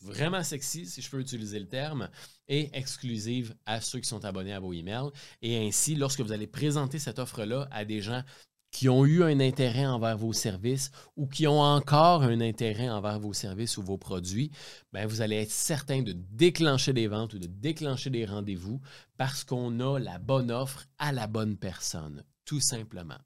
vraiment 0.00 0.42
sexy, 0.42 0.86
si 0.86 1.00
je 1.00 1.10
peux 1.10 1.20
utiliser 1.20 1.58
le 1.58 1.68
terme, 1.68 2.10
et 2.46 2.68
exclusive 2.76 3.54
à 3.64 3.80
ceux 3.80 4.00
qui 4.00 4.08
sont 4.08 4.24
abonnés 4.24 4.52
à 4.52 4.60
vos 4.60 4.72
emails. 4.72 5.10
Et 5.40 5.66
ainsi, 5.66 5.94
lorsque 5.94 6.20
vous 6.20 6.32
allez 6.32 6.46
présenter 6.46 6.98
cette 6.98 7.18
offre-là 7.18 7.68
à 7.70 7.84
des 7.84 8.02
gens 8.02 8.22
qui 8.74 8.88
ont 8.88 9.06
eu 9.06 9.22
un 9.22 9.38
intérêt 9.38 9.86
envers 9.86 10.18
vos 10.18 10.32
services 10.32 10.90
ou 11.14 11.28
qui 11.28 11.46
ont 11.46 11.60
encore 11.60 12.24
un 12.24 12.40
intérêt 12.40 12.90
envers 12.90 13.20
vos 13.20 13.32
services 13.32 13.78
ou 13.78 13.84
vos 13.84 13.98
produits, 13.98 14.50
bien, 14.92 15.06
vous 15.06 15.20
allez 15.20 15.36
être 15.36 15.52
certain 15.52 16.02
de 16.02 16.12
déclencher 16.12 16.92
des 16.92 17.06
ventes 17.06 17.34
ou 17.34 17.38
de 17.38 17.46
déclencher 17.46 18.10
des 18.10 18.26
rendez-vous 18.26 18.80
parce 19.16 19.44
qu'on 19.44 19.78
a 19.78 20.00
la 20.00 20.18
bonne 20.18 20.50
offre 20.50 20.86
à 20.98 21.12
la 21.12 21.28
bonne 21.28 21.56
personne, 21.56 22.24
tout 22.44 22.58
simplement. 22.58 23.18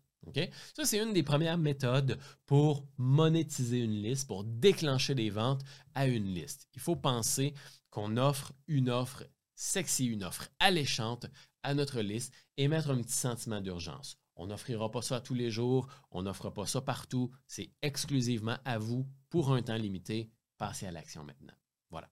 Ça, 0.77 0.85
c'est 0.85 1.03
une 1.03 1.15
des 1.15 1.23
premières 1.23 1.57
méthodes 1.57 2.19
pour 2.45 2.87
monétiser 2.99 3.79
une 3.79 4.03
liste, 4.03 4.29
pour 4.29 4.45
déclencher 4.45 5.15
des 5.15 5.31
ventes 5.31 5.63
à 5.95 6.07
une 6.07 6.27
liste. 6.27 6.69
Il 6.75 6.83
faut 6.83 6.97
penser 6.97 7.55
qu'on 7.89 8.19
offre 8.19 8.53
une 8.67 8.91
offre 8.91 9.25
sexy, 9.55 10.09
une 10.09 10.25
offre 10.25 10.51
alléchante 10.59 11.25
à 11.63 11.73
notre 11.73 12.03
liste 12.03 12.35
et 12.59 12.69
mettre 12.69 12.91
un 12.91 13.01
petit 13.01 13.17
sentiment 13.17 13.63
d'urgence. 13.63 14.19
On 14.41 14.47
n'offrira 14.47 14.89
pas 14.89 15.03
ça 15.03 15.21
tous 15.21 15.35
les 15.35 15.51
jours, 15.51 15.89
on 16.13 16.23
n'offre 16.23 16.49
pas 16.51 16.65
ça 16.65 16.81
partout, 16.81 17.33
c'est 17.49 17.73
exclusivement 17.83 18.57
à 18.65 18.79
vous 18.79 19.05
pour 19.31 19.53
un 19.53 19.63
temps 19.63 19.77
limité. 19.77 20.31
Passez 20.57 20.87
à 20.87 20.93
l'action 20.93 21.25
maintenant. 21.25 21.55
Voilà. 21.91 22.09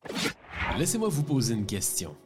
Laissez-moi 0.76 1.08
vous 1.08 1.22
poser 1.22 1.54
une 1.54 1.66
question. 1.66 2.16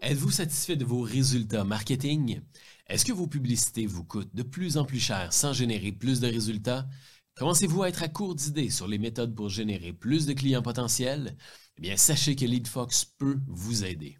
Êtes-vous 0.00 0.30
satisfait 0.30 0.76
de 0.76 0.84
vos 0.84 1.00
résultats 1.00 1.64
marketing? 1.64 2.40
Est-ce 2.86 3.04
que 3.04 3.12
vos 3.12 3.26
publicités 3.26 3.86
vous 3.86 4.04
coûtent 4.04 4.34
de 4.34 4.44
plus 4.44 4.76
en 4.76 4.84
plus 4.84 5.00
cher 5.00 5.32
sans 5.32 5.52
générer 5.52 5.90
plus 5.90 6.20
de 6.20 6.28
résultats? 6.28 6.86
Commencez-vous 7.34 7.82
à 7.82 7.88
être 7.88 8.04
à 8.04 8.08
court 8.08 8.36
d'idées 8.36 8.70
sur 8.70 8.86
les 8.86 8.98
méthodes 8.98 9.34
pour 9.34 9.48
générer 9.48 9.92
plus 9.92 10.26
de 10.26 10.34
clients 10.34 10.62
potentiels? 10.62 11.36
Eh 11.78 11.80
bien, 11.80 11.96
sachez 11.96 12.36
que 12.36 12.44
LeadFox 12.44 13.04
peut 13.04 13.40
vous 13.48 13.84
aider. 13.84 14.18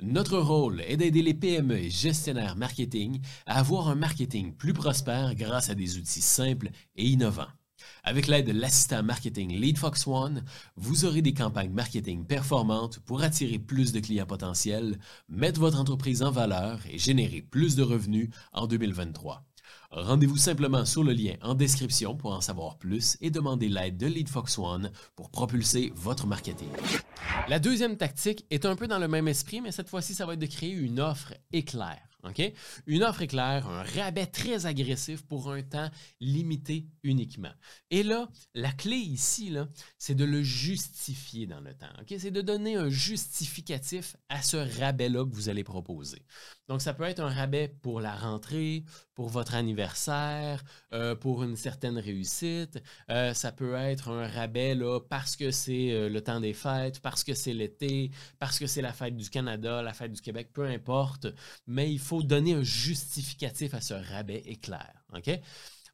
Notre 0.00 0.38
rôle 0.38 0.80
est 0.82 0.96
d'aider 0.96 1.22
les 1.22 1.34
PME 1.34 1.78
et 1.78 1.90
gestionnaires 1.90 2.56
marketing 2.56 3.20
à 3.46 3.58
avoir 3.58 3.88
un 3.88 3.94
marketing 3.94 4.54
plus 4.54 4.72
prospère 4.72 5.34
grâce 5.34 5.70
à 5.70 5.74
des 5.74 5.98
outils 5.98 6.20
simples 6.20 6.70
et 6.96 7.06
innovants. 7.06 7.48
Avec 8.04 8.26
l'aide 8.26 8.46
de 8.46 8.52
l'assistant 8.52 9.02
marketing 9.02 9.58
LeadFox 9.58 10.06
One, 10.06 10.44
vous 10.76 11.04
aurez 11.04 11.22
des 11.22 11.34
campagnes 11.34 11.72
marketing 11.72 12.24
performantes 12.24 12.98
pour 13.00 13.22
attirer 13.22 13.58
plus 13.58 13.92
de 13.92 14.00
clients 14.00 14.26
potentiels, 14.26 14.98
mettre 15.28 15.60
votre 15.60 15.80
entreprise 15.80 16.22
en 16.22 16.30
valeur 16.30 16.80
et 16.90 16.98
générer 16.98 17.42
plus 17.42 17.76
de 17.76 17.82
revenus 17.82 18.30
en 18.52 18.66
2023. 18.66 19.44
Rendez-vous 19.90 20.36
simplement 20.36 20.84
sur 20.84 21.04
le 21.04 21.12
lien 21.12 21.34
en 21.42 21.54
description 21.54 22.16
pour 22.16 22.32
en 22.32 22.40
savoir 22.40 22.78
plus 22.78 23.16
et 23.20 23.30
demandez 23.30 23.68
l'aide 23.68 23.96
de 23.96 24.06
LeadFox 24.06 24.58
One 24.58 24.90
pour 25.16 25.30
propulser 25.30 25.92
votre 25.94 26.26
marketing. 26.26 26.68
La 27.48 27.58
deuxième 27.58 27.96
tactique 27.96 28.46
est 28.50 28.64
un 28.64 28.76
peu 28.76 28.88
dans 28.88 28.98
le 28.98 29.08
même 29.08 29.28
esprit, 29.28 29.60
mais 29.60 29.72
cette 29.72 29.88
fois-ci, 29.88 30.14
ça 30.14 30.26
va 30.26 30.34
être 30.34 30.40
de 30.40 30.46
créer 30.46 30.72
une 30.72 31.00
offre 31.00 31.34
éclair. 31.52 31.98
Une 32.86 33.02
offre 33.02 33.22
éclair, 33.22 33.68
un 33.68 33.82
rabais 33.82 34.26
très 34.26 34.66
agressif 34.66 35.22
pour 35.22 35.50
un 35.50 35.62
temps 35.62 35.90
limité 36.20 36.86
uniquement. 37.02 37.52
Et 37.90 38.04
là, 38.04 38.28
la 38.54 38.70
clé 38.70 38.96
ici, 38.96 39.52
c'est 39.98 40.14
de 40.14 40.24
le 40.24 40.40
justifier 40.40 41.48
dans 41.48 41.60
le 41.60 41.74
temps. 41.74 41.88
C'est 42.06 42.30
de 42.30 42.40
donner 42.40 42.76
un 42.76 42.90
justificatif 42.90 44.16
à 44.28 44.40
ce 44.40 44.56
rabais-là 44.56 45.24
que 45.24 45.34
vous 45.34 45.48
allez 45.48 45.64
proposer. 45.64 46.24
Donc, 46.72 46.80
ça 46.80 46.94
peut 46.94 47.04
être 47.04 47.20
un 47.20 47.28
rabais 47.28 47.68
pour 47.68 48.00
la 48.00 48.14
rentrée, 48.14 48.84
pour 49.12 49.28
votre 49.28 49.54
anniversaire, 49.54 50.64
euh, 50.94 51.14
pour 51.14 51.42
une 51.42 51.54
certaine 51.54 51.98
réussite. 51.98 52.82
Euh, 53.10 53.34
ça 53.34 53.52
peut 53.52 53.74
être 53.74 54.08
un 54.08 54.26
rabais 54.26 54.74
parce 55.10 55.36
que 55.36 55.50
c'est 55.50 55.92
euh, 55.92 56.08
le 56.08 56.22
temps 56.22 56.40
des 56.40 56.54
fêtes, 56.54 57.00
parce 57.00 57.24
que 57.24 57.34
c'est 57.34 57.52
l'été, 57.52 58.10
parce 58.38 58.58
que 58.58 58.66
c'est 58.66 58.80
la 58.80 58.94
fête 58.94 59.18
du 59.18 59.28
Canada, 59.28 59.82
la 59.82 59.92
fête 59.92 60.12
du 60.12 60.22
Québec, 60.22 60.48
peu 60.54 60.64
importe. 60.64 61.26
Mais 61.66 61.92
il 61.92 61.98
faut 61.98 62.22
donner 62.22 62.54
un 62.54 62.62
justificatif 62.62 63.74
à 63.74 63.82
ce 63.82 63.92
rabais 63.92 64.40
éclair. 64.46 64.94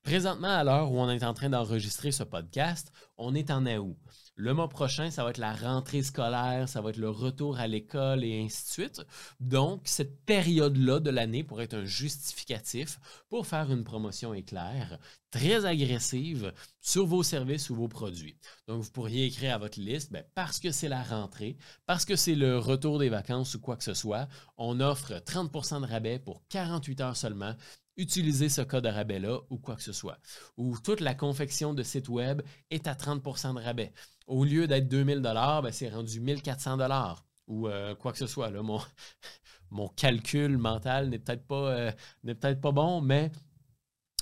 Présentement, 0.05 0.47
à 0.47 0.63
l'heure 0.63 0.93
où 0.93 1.01
on 1.01 1.11
est 1.11 1.25
en 1.25 1.35
train 1.35 1.51
d'enregistrer 1.51 2.13
ce 2.13 2.23
podcast, 2.23 2.93
on 3.17 3.35
est 3.35 3.51
en 3.51 3.67
août. 3.67 3.97
Le 4.41 4.55
mois 4.55 4.69
prochain, 4.69 5.11
ça 5.11 5.25
va 5.25 5.31
être 5.31 5.39
la 5.39 5.53
rentrée 5.53 6.01
scolaire, 6.01 6.69
ça 6.69 6.81
va 6.81 6.91
être 6.91 6.97
le 6.97 7.11
retour 7.11 7.59
à 7.59 7.67
l'école 7.67 8.23
et 8.23 8.41
ainsi 8.41 8.63
de 8.67 8.71
suite. 8.71 9.03
Donc, 9.41 9.81
cette 9.83 10.25
période-là 10.27 11.01
de 11.01 11.11
l'année 11.11 11.43
pourrait 11.43 11.65
être 11.65 11.75
un 11.75 11.85
justificatif 11.85 13.01
pour 13.31 13.49
faire 13.49 13.73
une 13.73 13.83
promotion 13.83 14.33
éclair 14.35 15.01
très 15.33 15.65
agressive 15.65 16.53
sur 16.81 17.05
vos 17.05 17.25
services 17.25 17.69
ou 17.69 17.75
vos 17.75 17.89
produits. 17.89 18.39
Donc, 18.69 18.81
vous 18.83 18.93
pourriez 18.93 19.27
écrire 19.27 19.57
à 19.57 19.59
votre 19.59 19.81
liste, 19.81 20.13
ben, 20.13 20.23
parce 20.37 20.61
que 20.61 20.71
c'est 20.71 20.89
la 20.89 21.03
rentrée, 21.03 21.57
parce 21.87 22.05
que 22.05 22.15
c'est 22.15 22.37
le 22.37 22.59
retour 22.59 23.01
des 23.01 23.09
vacances 23.09 23.57
ou 23.57 23.61
quoi 23.61 23.77
que 23.77 23.83
ce 23.83 23.95
soit, 23.95 24.29
on 24.57 24.79
offre 24.79 25.15
30% 25.15 25.81
de 25.81 25.87
rabais 25.87 26.21
pour 26.21 26.47
48 26.49 27.01
heures 27.01 27.17
seulement 27.17 27.57
utilisez 27.99 28.49
ce 28.49 28.63
code 28.63 28.85
de 28.85 28.89
rabais-là 28.89 29.41
ou 29.51 29.59
quoi 29.59 29.77
que 29.77 29.83
ce 29.83 29.93
soit. 29.93 30.19
Ou 30.57 30.79
toute 30.79 31.01
la 31.01 31.15
confection 31.15 31.75
de 31.75 31.83
site 31.83 32.09
web 32.09 32.41
est 32.71 32.87
à 32.87 32.95
30% 32.95 33.55
de 33.55 33.61
rabais. 33.61 33.93
Au 34.27 34.45
lieu 34.45 34.67
d'être 34.67 34.89
2000 34.89 35.21
dollars, 35.21 35.63
ben, 35.63 35.73
c'est 35.73 35.91
rendu 35.91 36.21
1400 36.21 36.79
dollars 36.79 37.25
ou 37.49 37.67
euh, 37.67 37.95
quoi 37.95 38.13
que 38.13 38.19
ce 38.19 38.27
soit. 38.27 38.51
Là. 38.51 38.63
Mon, 38.63 39.89
calcul 39.97 40.57
mental 40.57 41.11
n'est 41.11 41.19
peut-être 41.19 41.47
pas, 41.47 41.93
euh, 42.25 42.73
bon, 42.73 43.01
mais 43.01 43.31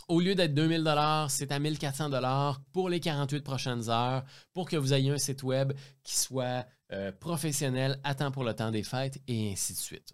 au 0.09 0.21
lieu 0.21 0.35
d'être 0.35 0.55
2000 0.55 0.85
dollars, 0.85 1.31
c'est 1.31 1.51
à 1.53 1.59
1400 1.59 2.11
dollars 2.11 2.61
pour 2.73 2.89
les 2.89 3.01
48 3.01 3.43
prochaines 3.43 3.91
heures 3.91 4.25
pour 4.53 4.69
que 4.69 4.77
vous 4.77 4.95
ayez 4.95 5.11
un 5.11 5.19
site 5.19 5.43
web 5.43 5.73
qui 6.05 6.17
soit 6.17 6.65
euh, 6.93 7.11
professionnel 7.11 7.99
à 8.05 8.15
pour 8.31 8.45
le 8.45 8.55
temps 8.55 8.71
des 8.71 8.85
fêtes 8.85 9.21
et 9.27 9.51
ainsi 9.53 9.73
de 9.73 9.79
suite. 9.79 10.13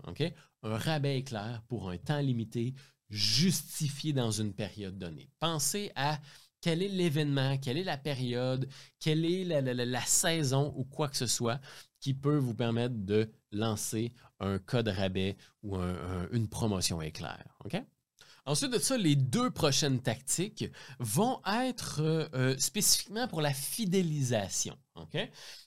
Un 0.62 0.78
rabais 0.78 1.18
éclair 1.18 1.62
pour 1.68 1.90
un 1.90 1.98
temps 1.98 2.20
limité 2.20 2.74
justifié 3.12 4.12
dans 4.12 4.30
une 4.30 4.54
période 4.54 4.98
donnée. 4.98 5.28
Pensez 5.38 5.92
à 5.94 6.18
quel 6.62 6.82
est 6.82 6.88
l'événement, 6.88 7.58
quelle 7.58 7.76
est 7.76 7.84
la 7.84 7.98
période, 7.98 8.68
quelle 8.98 9.24
est 9.24 9.44
la, 9.44 10.00
saison 10.00 10.72
ou 10.76 10.84
quoi 10.84 11.08
que 11.08 11.16
ce 11.16 11.26
soit 11.26 11.60
qui 12.00 12.14
peut 12.14 12.38
vous 12.38 12.54
permettre 12.54 12.94
de 12.96 13.30
lancer 13.52 14.12
un 14.40 14.58
code 14.58 14.88
rabais 14.88 15.36
ou 15.62 15.76
une 15.76 16.48
promotion 16.48 17.02
éclair. 17.02 17.44
Ensuite 18.44 18.72
de 18.72 18.78
ça, 18.78 18.98
les 18.98 19.14
deux 19.14 19.50
prochaines 19.50 20.00
tactiques 20.00 20.64
vont 20.98 21.40
être 21.46 22.00
euh, 22.00 22.28
euh, 22.34 22.58
spécifiquement 22.58 23.28
pour 23.28 23.40
la 23.40 23.54
fidélisation. 23.54 24.76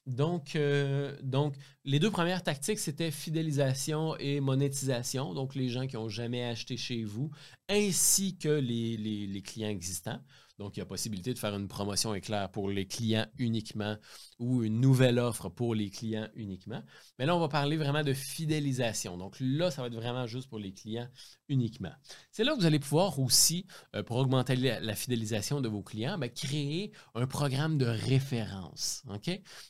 Donc, 0.06 0.56
euh, 0.56 1.16
donc, 1.24 1.56
les 1.86 2.00
deux 2.00 2.12
premières 2.12 2.44
tactiques, 2.44 2.80
c'était 2.80 3.12
fidélisation 3.12 4.18
et 4.18 4.42
monétisation. 4.42 5.34
Donc, 5.34 5.56
les 5.56 5.70
gens 5.70 5.88
qui 5.88 5.96
n'ont 5.96 6.10
jamais 6.10 6.44
acheté 6.44 6.76
chez 6.76 7.04
vous, 7.04 7.32
ainsi 7.70 8.38
que 8.38 8.50
les 8.50 9.42
clients 9.42 9.70
existants. 9.70 10.20
Donc, 10.58 10.78
il 10.78 10.80
y 10.80 10.84
a 10.84 10.86
possibilité 10.86 11.34
de 11.34 11.40
faire 11.40 11.56
une 11.56 11.68
promotion 11.68 12.14
éclair 12.14 12.50
pour 12.50 12.70
les 12.70 12.88
clients 12.88 13.28
uniquement 13.38 13.98
ou 14.40 14.64
une 14.64 14.80
nouvelle 14.80 15.20
offre 15.20 15.50
pour 15.50 15.76
les 15.76 15.90
clients 15.90 16.30
uniquement. 16.36 16.82
Mais 17.20 17.26
là, 17.26 17.36
on 17.36 17.40
va 17.40 17.50
parler 17.50 17.76
vraiment 17.78 18.04
de 18.04 18.14
fidélisation. 18.14 19.18
Donc 19.18 19.36
là, 19.40 19.72
ça 19.72 19.82
va 19.82 19.88
être 19.88 19.96
vraiment 19.96 20.28
juste 20.28 20.48
pour 20.48 20.60
les 20.60 20.74
clients 20.74 21.08
uniquement. 21.50 21.92
C'est 22.32 22.44
là 22.44 22.54
que 22.54 22.60
vous 22.60 22.66
allez 22.66 22.80
pouvoir 22.80 23.20
aussi, 23.20 23.66
euh, 23.96 24.04
pour 24.04 24.18
augmenter 24.18 24.56
la, 24.56 24.96
fidélisation 24.96 25.60
de 25.62 25.68
vos 25.68 25.84
clients, 25.84 26.18
ben, 26.18 26.30
créer 26.30 26.92
un 27.16 27.28
programme 27.28 27.78
de 27.78 27.86
référence. 27.86 29.04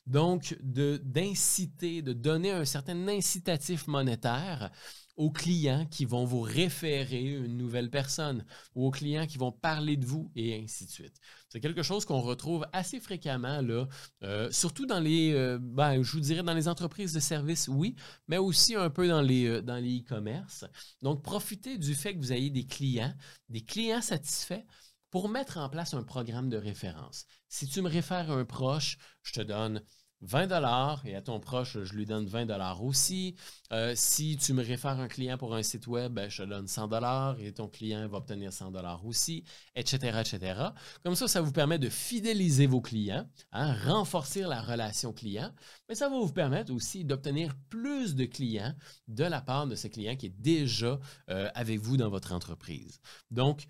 Donc, 0.05 0.55
d'inciter, 0.63 2.01
de 2.01 2.13
donner 2.13 2.51
un 2.51 2.65
certain 2.65 3.07
incitatif 3.07 3.87
monétaire 3.87 4.71
aux 5.17 5.31
clients 5.31 5.85
qui 5.85 6.05
vont 6.05 6.25
vous 6.25 6.41
référer 6.41 7.23
une 7.23 7.57
nouvelle 7.57 7.89
personne 7.89 8.45
ou 8.75 8.85
aux 8.85 8.91
clients 8.91 9.25
qui 9.25 9.37
vont 9.37 9.51
parler 9.51 9.97
de 9.97 10.05
vous 10.05 10.31
et 10.35 10.61
ainsi 10.61 10.85
de 10.85 10.91
suite. 10.91 11.15
C'est 11.49 11.61
quelque 11.61 11.83
chose 11.83 12.03
qu'on 12.05 12.21
retrouve 12.21 12.67
assez 12.73 12.99
fréquemment, 12.99 13.61
là, 13.61 13.87
euh, 14.23 14.51
surtout 14.51 14.85
dans 14.85 14.99
les, 14.99 15.33
euh, 15.33 15.57
ben, 15.61 16.01
je 16.01 16.11
vous 16.11 16.19
dirais 16.19 16.43
dans 16.43 16.53
les 16.53 16.67
entreprises 16.67 17.13
de 17.13 17.19
services, 17.19 17.67
oui, 17.69 17.95
mais 18.27 18.37
aussi 18.37 18.75
un 18.75 18.89
peu 18.89 19.07
dans 19.07 19.21
les 19.21 19.45
euh, 19.47 19.61
dans 19.61 19.77
les 19.77 19.99
e-commerce. 19.99 20.65
Donc, 21.01 21.23
profitez 21.23 21.77
du 21.77 21.95
fait 21.95 22.13
que 22.13 22.19
vous 22.19 22.33
ayez 22.33 22.49
des 22.49 22.65
clients, 22.65 23.13
des 23.49 23.61
clients 23.61 24.01
satisfaits 24.01 24.63
pour 25.11 25.29
mettre 25.29 25.57
en 25.57 25.69
place 25.69 25.93
un 25.93 26.03
programme 26.03 26.49
de 26.49 26.57
référence. 26.57 27.25
Si 27.47 27.67
tu 27.67 27.81
me 27.81 27.87
réfères 27.89 28.29
à 28.31 28.33
un 28.35 28.43
proche, 28.43 28.97
je 29.23 29.31
te 29.31 29.41
donne 29.41 29.81
20 30.25 30.47
dollars 30.47 31.05
et 31.05 31.15
à 31.15 31.21
ton 31.21 31.39
proche, 31.39 31.77
je 31.83 31.93
lui 31.93 32.05
donne 32.05 32.25
20 32.25 32.47
dollars 32.47 32.83
aussi. 32.83 33.35
Euh, 33.71 33.93
si 33.95 34.37
tu 34.37 34.53
me 34.53 34.63
réfères 34.63 34.99
un 34.99 35.07
client 35.07 35.37
pour 35.37 35.55
un 35.55 35.63
site 35.63 35.87
web, 35.87 36.13
ben, 36.13 36.29
je 36.29 36.43
te 36.43 36.49
donne 36.49 36.67
100 36.67 36.87
dollars 36.87 37.39
et 37.39 37.51
ton 37.53 37.67
client 37.67 38.07
va 38.07 38.17
obtenir 38.17 38.51
100 38.51 38.71
dollars 38.71 39.05
aussi, 39.05 39.43
etc., 39.75 40.19
etc. 40.19 40.61
Comme 41.03 41.15
ça, 41.15 41.27
ça 41.27 41.41
vous 41.41 41.51
permet 41.51 41.77
de 41.77 41.89
fidéliser 41.89 42.65
vos 42.65 42.81
clients, 42.81 43.27
hein, 43.51 43.75
renforcer 43.85 44.41
la 44.41 44.61
relation 44.61 45.13
client, 45.13 45.51
mais 45.87 45.95
ça 45.95 46.09
va 46.09 46.17
vous 46.17 46.33
permettre 46.33 46.73
aussi 46.73 47.05
d'obtenir 47.05 47.55
plus 47.69 48.15
de 48.15 48.25
clients 48.25 48.73
de 49.07 49.23
la 49.23 49.41
part 49.41 49.67
de 49.67 49.75
ce 49.75 49.87
client 49.87 50.15
qui 50.15 50.27
est 50.27 50.41
déjà 50.41 50.99
euh, 51.29 51.49
avec 51.53 51.79
vous 51.79 51.97
dans 51.97 52.09
votre 52.09 52.33
entreprise. 52.33 52.99
Donc, 53.29 53.65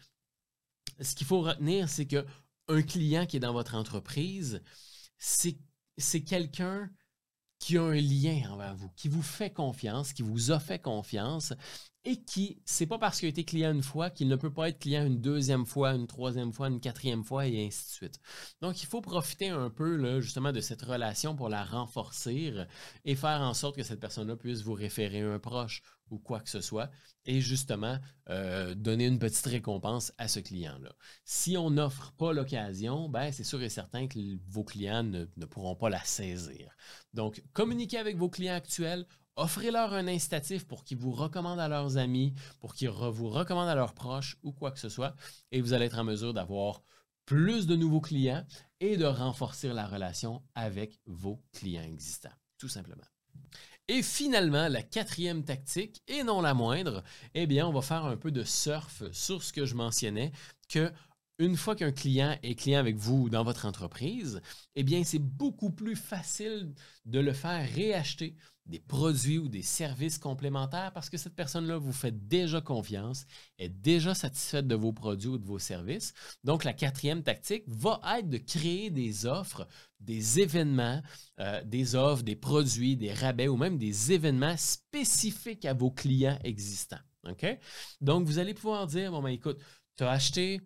ce 1.02 1.16
qu'il 1.16 1.28
faut 1.28 1.42
retenir, 1.42 1.90
c'est 1.90 2.06
que 2.06 2.26
un 2.68 2.82
client 2.82 3.26
qui 3.26 3.38
est 3.38 3.42
dans 3.42 3.54
votre 3.54 3.76
entreprise, 3.76 4.62
c'est 5.18 5.58
c'est 5.98 6.22
quelqu'un 6.22 6.90
qui 7.60 7.78
a 7.78 7.84
un 7.84 7.96
lien 7.96 8.52
envers 8.52 8.76
vous, 8.76 8.90
qui 8.96 9.08
vous 9.08 9.22
fait 9.22 9.52
confiance, 9.52 10.14
qui 10.14 10.22
vous 10.22 10.52
a 10.52 10.60
fait 10.60 10.80
confiance 10.80 11.54
et 12.06 12.18
qui, 12.18 12.62
c'est 12.66 12.86
pas 12.86 13.00
parce 13.00 13.20
qu'il 13.20 13.26
a 13.26 13.30
été 13.30 13.44
client 13.44 13.72
une 13.72 13.82
fois 13.82 14.12
qu'il 14.12 14.28
ne 14.28 14.36
peut 14.36 14.54
pas 14.54 14.70
être 14.70 14.80
client 14.80 15.06
une 15.06 15.20
deuxième 15.20 15.66
fois, 15.66 15.94
une 15.94 16.06
troisième 16.06 16.54
fois, 16.54 16.68
une 16.68 16.80
quatrième 16.80 17.24
fois 17.24 17.48
et 17.48 17.66
ainsi 17.66 17.86
de 17.86 17.92
suite. 17.92 18.20
Donc, 18.62 18.84
il 18.84 18.86
faut 18.86 19.02
profiter 19.02 19.50
un 19.50 19.72
peu 19.72 19.96
là, 19.96 20.22
justement 20.22 20.52
de 20.52 20.62
cette 20.62 20.84
relation 20.84 21.36
pour 21.36 21.50
la 21.50 21.64
renforcer 21.64 22.54
et 23.06 23.16
faire 23.16 23.42
en 23.42 23.56
sorte 23.56 23.76
que 23.76 23.84
cette 23.84 24.00
personne-là 24.00 24.36
puisse 24.36 24.62
vous 24.62 24.74
référer 24.74 25.22
un 25.22 25.40
proche 25.40 25.82
ou 26.12 26.20
quoi 26.20 26.40
que 26.40 26.50
ce 26.50 26.62
soit 26.62 26.92
et 27.26 27.42
justement 27.42 27.98
euh, 28.30 28.76
donner 28.76 29.08
une 29.08 29.18
petite 29.18 29.46
récompense 29.48 30.14
à 30.20 30.28
ce 30.28 30.40
client-là. 30.40 30.94
Si 31.24 31.58
on 31.58 31.72
n'offre 31.72 32.14
pas 32.14 32.34
l'occasion, 32.34 33.10
ben, 33.10 33.32
c'est 33.32 33.44
sûr 33.44 33.62
et 33.64 33.70
certain 33.70 34.08
que 34.08 34.20
vos 34.48 34.64
clients 34.64 35.04
ne, 35.04 35.26
ne 35.36 35.46
pourront 35.46 35.76
pas 35.76 35.90
la 35.90 36.04
saisir. 36.04 36.76
Donc, 37.14 37.44
communiquez 37.54 37.98
avec 37.98 38.18
vos 38.18 38.30
clients 38.30 38.54
actuels, 38.54 39.08
Offrez-leur 39.38 39.94
un 39.94 40.08
incitatif 40.08 40.66
pour 40.66 40.84
qu'ils 40.84 40.98
vous 40.98 41.12
recommandent 41.12 41.60
à 41.60 41.68
leurs 41.68 41.98
amis, 41.98 42.34
pour 42.60 42.74
qu'ils 42.74 42.90
vous 42.90 43.30
recommandent 43.30 43.68
à 43.68 43.76
leurs 43.76 43.94
proches 43.94 44.38
ou 44.44 44.54
quoi 44.54 44.72
que 44.72 44.80
ce 44.80 44.90
soit, 44.90 45.14
et 45.52 45.62
vous 45.62 45.74
allez 45.74 45.86
être 45.86 46.00
en 46.00 46.06
mesure 46.06 46.34
d'avoir 46.34 46.82
plus 47.26 47.68
de 47.68 47.76
nouveaux 47.76 48.02
clients 48.02 48.46
et 48.80 48.98
de 48.98 49.06
renforcer 49.06 49.68
la 49.70 49.88
relation 49.88 50.42
avec 50.54 51.00
vos 51.06 51.42
clients 51.52 51.84
existants, 51.84 52.30
tout 52.58 52.70
simplement. 52.70 53.04
Et 53.88 54.02
finalement, 54.02 54.68
la 54.68 54.82
quatrième 54.82 55.44
tactique, 55.44 56.02
et 56.08 56.24
non 56.24 56.42
la 56.42 56.54
moindre, 56.54 57.04
eh 57.34 57.46
bien, 57.46 57.68
on 57.68 57.74
va 57.74 57.82
faire 57.82 58.06
un 58.06 58.18
peu 58.18 58.32
de 58.32 58.44
surf 58.44 59.04
sur 59.12 59.44
ce 59.44 59.54
que 59.54 59.66
je 59.66 59.76
mentionnais, 59.76 60.32
que 60.70 60.92
une 61.38 61.58
fois 61.58 61.76
qu'un 61.76 61.92
client 61.92 62.38
est 62.44 62.56
client 62.56 62.80
avec 62.80 62.96
vous 62.96 63.30
dans 63.30 63.44
votre 63.44 63.66
entreprise, 63.66 64.42
eh 64.76 64.84
bien, 64.84 65.04
c'est 65.04 65.20
beaucoup 65.20 65.70
plus 65.70 65.96
facile 65.96 66.74
de 67.06 67.20
le 67.20 67.34
faire 67.34 67.68
réacheter 67.74 68.36
des 68.66 68.80
produits 68.80 69.38
ou 69.38 69.48
des 69.48 69.62
services 69.62 70.18
complémentaires 70.18 70.92
parce 70.94 71.10
que 71.10 71.18
cette 71.18 71.36
personne-là 71.36 71.78
vous 71.78 71.92
fait 71.92 72.28
déjà 72.28 72.62
confiance, 72.62 73.26
est 73.60 73.70
déjà 73.70 74.16
satisfaite 74.16 74.68
de 74.68 74.76
vos 74.76 74.92
produits 74.92 75.30
ou 75.30 75.38
de 75.38 75.46
vos 75.46 75.60
services. 75.60 76.14
Donc, 76.44 76.64
la 76.64 76.74
quatrième 76.74 77.22
tactique 77.22 77.64
va 77.68 78.02
être 78.18 78.30
de 78.30 78.38
créer 78.38 78.90
des 78.90 79.28
offres, 79.28 79.68
des 80.00 80.40
événements, 80.40 81.02
euh, 81.40 81.64
des 81.64 81.96
offres, 81.96 82.24
des 82.24 82.36
produits, 82.36 82.98
des 82.98 83.14
rabais 83.14 83.48
ou 83.48 83.58
même 83.58 83.78
des 83.78 84.12
événements 84.12 84.58
spécifiques 84.58 85.66
à 85.66 85.74
vos 85.74 85.92
clients 85.92 86.40
existants. 86.44 86.98
Donc, 88.02 88.28
vous 88.28 88.40
allez 88.40 88.54
pouvoir 88.54 88.88
dire, 88.88 89.12
bon, 89.12 89.22
ben, 89.22 89.30
écoute, 89.30 89.60
tu 89.98 90.04
as 90.04 90.12
acheté 90.12 90.62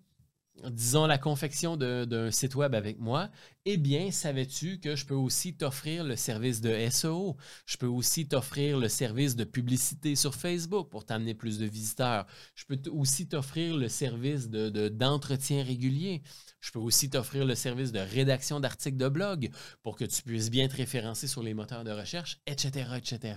disons, 0.66 1.06
la 1.06 1.18
confection 1.18 1.78
d'un 1.78 2.32
site 2.32 2.56
web 2.56 2.75
avec 2.75 3.00
moi, 3.00 3.30
eh 3.66 3.78
bien, 3.78 4.10
savais-tu 4.12 4.80
que 4.80 4.96
je 4.96 5.06
peux 5.06 5.13
aussi 5.16 5.56
t'offrir 5.56 6.04
le 6.04 6.16
service 6.16 6.62
de 6.62 6.70
SEO? 6.89 7.36
Je 7.66 7.78
peux 7.78 7.88
aussi 7.88 8.28
t'offrir 8.28 8.80
le 8.80 8.88
service 8.88 9.36
de 9.36 9.44
publicité 9.44 10.16
sur 10.16 10.34
Facebook 10.34 10.89
pour 10.89 11.06
t'amener 11.06 11.34
plus 11.34 11.60
de 11.60 11.66
visiteurs. 11.66 12.25
Je 12.56 12.66
peux 12.66 12.80
aussi 12.89 13.28
t'offrir 13.28 13.78
le 13.78 13.89
service 13.89 14.50
d'entretien 14.50 15.63
régulier. 15.63 16.24
Je 16.62 16.72
peux 16.72 16.80
aussi 16.80 17.10
t'offrir 17.10 17.46
le 17.46 17.56
service 17.56 17.92
de 17.92 18.00
rédaction 18.00 18.60
d'articles 18.60 18.98
de 18.98 19.10
blog 19.10 19.50
pour 19.84 19.96
que 19.96 20.06
tu 20.06 20.24
puisses 20.24 20.50
bien 20.50 20.68
te 20.68 20.78
référencer 20.78 21.28
sur 21.28 21.44
les 21.44 21.54
moteurs 21.54 21.84
de 21.84 21.92
recherche, 21.92 22.39
etc., 22.48 22.92
etc. 22.98 23.36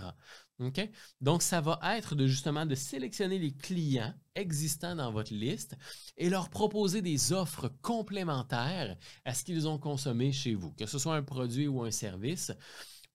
Donc, 1.21 1.43
ça 1.43 1.61
va 1.61 1.81
être 1.97 2.14
de 2.14 2.26
justement 2.26 2.67
de 2.67 2.75
sélectionner 2.75 3.38
les 3.38 3.52
clients 3.52 4.14
existants 4.35 4.97
dans 4.97 5.11
votre 5.12 5.35
liste 5.35 5.76
et 6.17 6.31
leur 6.31 6.50
proposer 6.50 7.02
des 7.02 7.33
offres 7.33 7.69
complémentaires 7.83 8.97
à 9.25 9.35
ce 9.35 9.45
qu'ils 9.45 9.69
ont 9.69 9.79
consommé 9.79 10.22
chez 10.31 10.55
vous, 10.55 10.71
que 10.73 10.87
ce 10.87 10.99
soit 10.99 11.17
un 11.17 11.23
produit 11.23 11.67
ou 11.67 11.83
un 11.83 11.91
service. 11.91 12.52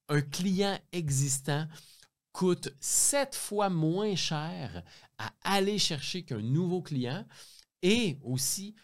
Un 0.10 0.22
client 0.22 0.78
existant 0.92 1.68
coûte 2.34 2.70
sept 2.80 3.36
fois 3.36 3.70
moins 3.70 4.16
cher 4.16 4.84
à 5.18 5.32
aller 5.44 5.80
chercher 5.80 6.24
qu'un 6.24 6.42
nouveau 6.42 6.82
client 6.82 7.26
et 7.82 8.18
aussi 8.24 8.76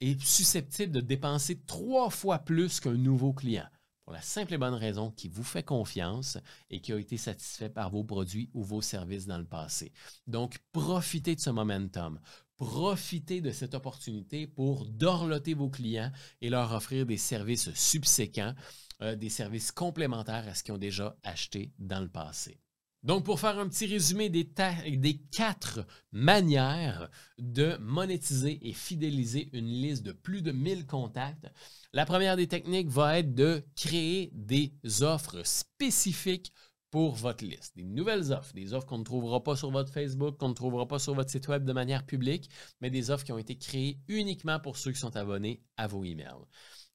est 0.00 0.20
susceptible 0.22 0.92
de 0.92 1.00
dépenser 1.00 1.60
trois 1.66 2.10
fois 2.10 2.38
plus 2.38 2.80
qu'un 2.80 2.94
nouveau 2.94 3.32
client 3.32 3.66
pour 4.04 4.12
la 4.12 4.20
simple 4.20 4.54
et 4.54 4.58
bonne 4.58 4.74
raison 4.74 5.10
qu'il 5.10 5.30
vous 5.30 5.42
fait 5.42 5.62
confiance 5.62 6.38
et 6.68 6.80
qui 6.80 6.92
a 6.92 6.98
été 6.98 7.16
satisfait 7.16 7.70
par 7.70 7.90
vos 7.90 8.04
produits 8.04 8.50
ou 8.52 8.62
vos 8.62 8.82
services 8.82 9.26
dans 9.26 9.38
le 9.38 9.46
passé. 9.46 9.92
Donc, 10.26 10.58
profitez 10.72 11.34
de 11.34 11.40
ce 11.40 11.50
momentum. 11.50 12.20
Profitez 12.56 13.40
de 13.40 13.50
cette 13.50 13.74
opportunité 13.74 14.46
pour 14.46 14.86
dorloter 14.86 15.54
vos 15.54 15.68
clients 15.68 16.12
et 16.40 16.50
leur 16.50 16.72
offrir 16.72 17.04
des 17.04 17.16
services 17.16 17.72
subséquents, 17.74 18.54
euh, 19.02 19.16
des 19.16 19.30
services 19.30 19.72
complémentaires 19.72 20.46
à 20.48 20.54
ce 20.54 20.62
qu'ils 20.62 20.74
ont 20.74 20.78
déjà 20.78 21.16
acheté 21.24 21.72
dans 21.78 22.00
le 22.00 22.08
passé. 22.08 22.60
Donc, 23.04 23.26
pour 23.26 23.38
faire 23.38 23.58
un 23.58 23.68
petit 23.68 23.84
résumé 23.84 24.30
des, 24.30 24.44
des, 24.96 25.18
quatre 25.30 25.86
manières 26.10 27.10
de 27.38 27.76
monétiser 27.76 28.66
et 28.66 28.72
fidéliser 28.72 29.50
une 29.52 29.66
liste 29.66 30.04
de 30.04 30.12
plus 30.12 30.40
de 30.40 30.52
1000 30.52 30.86
contacts, 30.86 31.46
la 31.92 32.06
première 32.06 32.36
des 32.36 32.46
techniques 32.46 32.88
va 32.88 33.18
être 33.18 33.34
de 33.34 33.62
créer 33.76 34.30
des 34.32 34.72
offres 35.02 35.44
spécifiques 35.44 36.50
pour 36.94 37.16
votre 37.16 37.44
liste. 37.44 37.74
Des 37.74 37.82
nouvelles 37.82 38.32
offres, 38.32 38.54
des 38.54 38.72
offres 38.72 38.86
qu'on 38.86 38.98
ne 38.98 39.02
trouvera 39.02 39.42
pas 39.42 39.56
sur 39.56 39.72
votre 39.72 39.92
Facebook, 39.92 40.36
qu'on 40.38 40.50
ne 40.50 40.54
trouvera 40.54 40.86
pas 40.86 41.00
sur 41.00 41.12
votre 41.12 41.28
site 41.28 41.48
web 41.48 41.64
de 41.64 41.72
manière 41.72 42.06
publique, 42.06 42.48
mais 42.80 42.88
des 42.88 43.10
offres 43.10 43.24
qui 43.24 43.32
ont 43.32 43.38
été 43.38 43.56
créées 43.56 43.98
uniquement 44.06 44.60
pour 44.60 44.76
ceux 44.76 44.92
qui 44.92 45.00
sont 45.00 45.16
abonnés 45.16 45.60
à 45.76 45.88
vos 45.88 46.04
emails. 46.04 46.44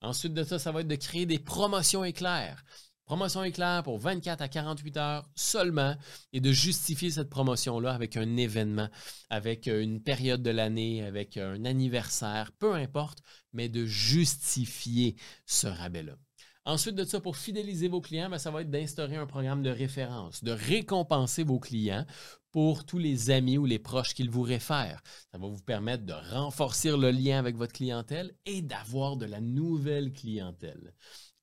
Ensuite 0.02 0.34
de 0.34 0.46
ça, 0.46 0.58
ça 0.58 0.72
va 0.72 0.80
être 0.80 0.88
de 0.88 0.96
créer 0.96 1.26
des 1.26 1.38
promotions 1.38 2.06
éclairs. 2.06 2.64
Promotion 3.04 3.44
éclair 3.44 3.84
pour 3.84 4.00
24 4.00 4.40
à 4.40 4.48
48 4.48 4.96
heures 4.96 5.30
seulement 5.36 5.98
et 6.32 6.40
de 6.40 6.54
justifier 6.54 7.12
cette 7.12 7.30
promotion-là 7.30 7.92
avec 7.92 8.16
un 8.16 8.38
événement, 8.38 8.88
avec 9.30 9.68
une 9.68 10.02
période 10.02 10.42
de 10.42 10.50
l'année, 10.50 11.04
avec 11.04 11.36
un 11.36 11.66
anniversaire, 11.66 12.54
peu 12.54 12.74
importe, 12.74 13.20
mais 13.52 13.68
de 13.68 13.84
justifier 13.84 15.18
ce 15.46 15.68
rabais-là. 15.68 16.16
Ensuite 16.66 16.96
de 16.96 17.04
ça, 17.04 17.20
pour 17.20 17.38
fidéliser 17.38 17.88
vos 17.88 18.02
clients, 18.02 18.30
ben, 18.30 18.38
ça 18.38 18.52
va 18.52 18.62
être 18.62 18.70
d'instaurer 18.70 19.16
un 19.16 19.26
programme 19.26 19.64
de 19.64 19.70
référence, 19.70 20.44
de 20.44 20.52
récompenser 20.52 21.44
vos 21.44 21.60
clients 21.60 22.06
pour 22.52 22.86
tous 22.86 22.98
les 22.98 23.32
amis 23.32 23.58
ou 23.58 23.66
les 23.66 23.80
proches 23.80 24.14
qu'ils 24.14 24.30
vous 24.30 24.42
réfèrent. 24.42 25.02
Ça 25.32 25.38
va 25.38 25.48
vous 25.48 25.64
permettre 25.64 26.06
de 26.06 26.14
renforcer 26.14 26.92
le 26.96 27.12
lien 27.12 27.40
avec 27.40 27.56
votre 27.56 27.74
clientèle 27.74 28.36
et 28.46 28.62
d'avoir 28.62 29.18
de 29.18 29.26
la 29.26 29.40
nouvelle 29.40 30.12
clientèle. 30.12 30.94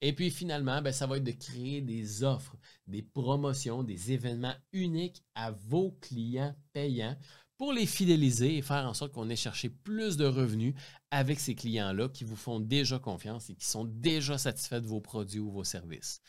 Et 0.02 0.12
puis 0.12 0.31
finalement, 0.31 0.83
ben, 0.83 0.92
ça 0.92 1.07
va 1.07 1.16
être 1.16 1.24
de 1.24 1.33
créer 1.33 1.81
des 1.81 2.22
offres, 2.22 2.57
des 2.87 3.02
promotions, 3.02 3.83
des 3.83 4.12
événements 4.12 4.55
uniques 4.72 5.24
à 5.35 5.50
vos 5.50 5.92
clients 6.00 6.55
payants 6.72 7.16
pour 7.59 7.73
les 7.73 7.87
fidéliser 7.87 8.57
et 8.57 8.62
faire 8.62 8.87
en 8.87 8.95
sorte 8.95 9.12
qu'on 9.12 9.31
ait 9.31 9.37
cherché 9.37 9.69
plus 9.71 10.16
de 10.16 10.27
revenus 10.27 10.75
avec 11.11 11.40
ces 11.40 11.55
clients-là 11.55 12.09
qui 12.09 12.25
vous 12.25 12.37
font 12.37 12.61
déjà 12.61 12.99
confiance 12.99 13.49
et 13.51 13.55
qui 13.55 13.66
sont 13.66 13.85
déjà 13.85 14.38
satisfaits 14.38 14.81
de 14.81 14.87
vos 14.87 15.01
produits 15.01 15.40
ou 15.40 15.51
vos 15.51 15.64
services. 15.64 16.21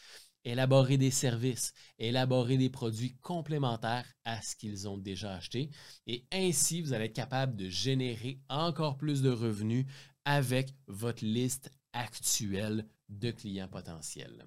Élaborer 0.46 0.98
des 0.98 1.12
services, 1.12 1.74
élaborer 2.00 2.58
des 2.58 2.70
produits 2.70 3.18
complémentaires 3.22 4.08
à 4.24 4.42
ce 4.42 4.56
qu'ils 4.56 4.88
ont 4.88 4.98
déjà 4.98 5.34
acheté 5.34 5.70
et 6.06 6.26
ainsi 6.32 6.82
vous 6.82 6.94
allez 6.94 7.06
être 7.06 7.14
capable 7.14 7.56
de 7.56 7.68
générer 7.68 8.40
encore 8.48 8.98
plus 8.98 9.22
de 9.22 9.30
revenus 9.30 9.86
avec 10.24 10.74
votre 10.88 11.26
liste 11.26 11.72
actuelle 11.92 12.88
de 13.10 13.32
clients 13.32 13.68
potentiels. 13.68 14.46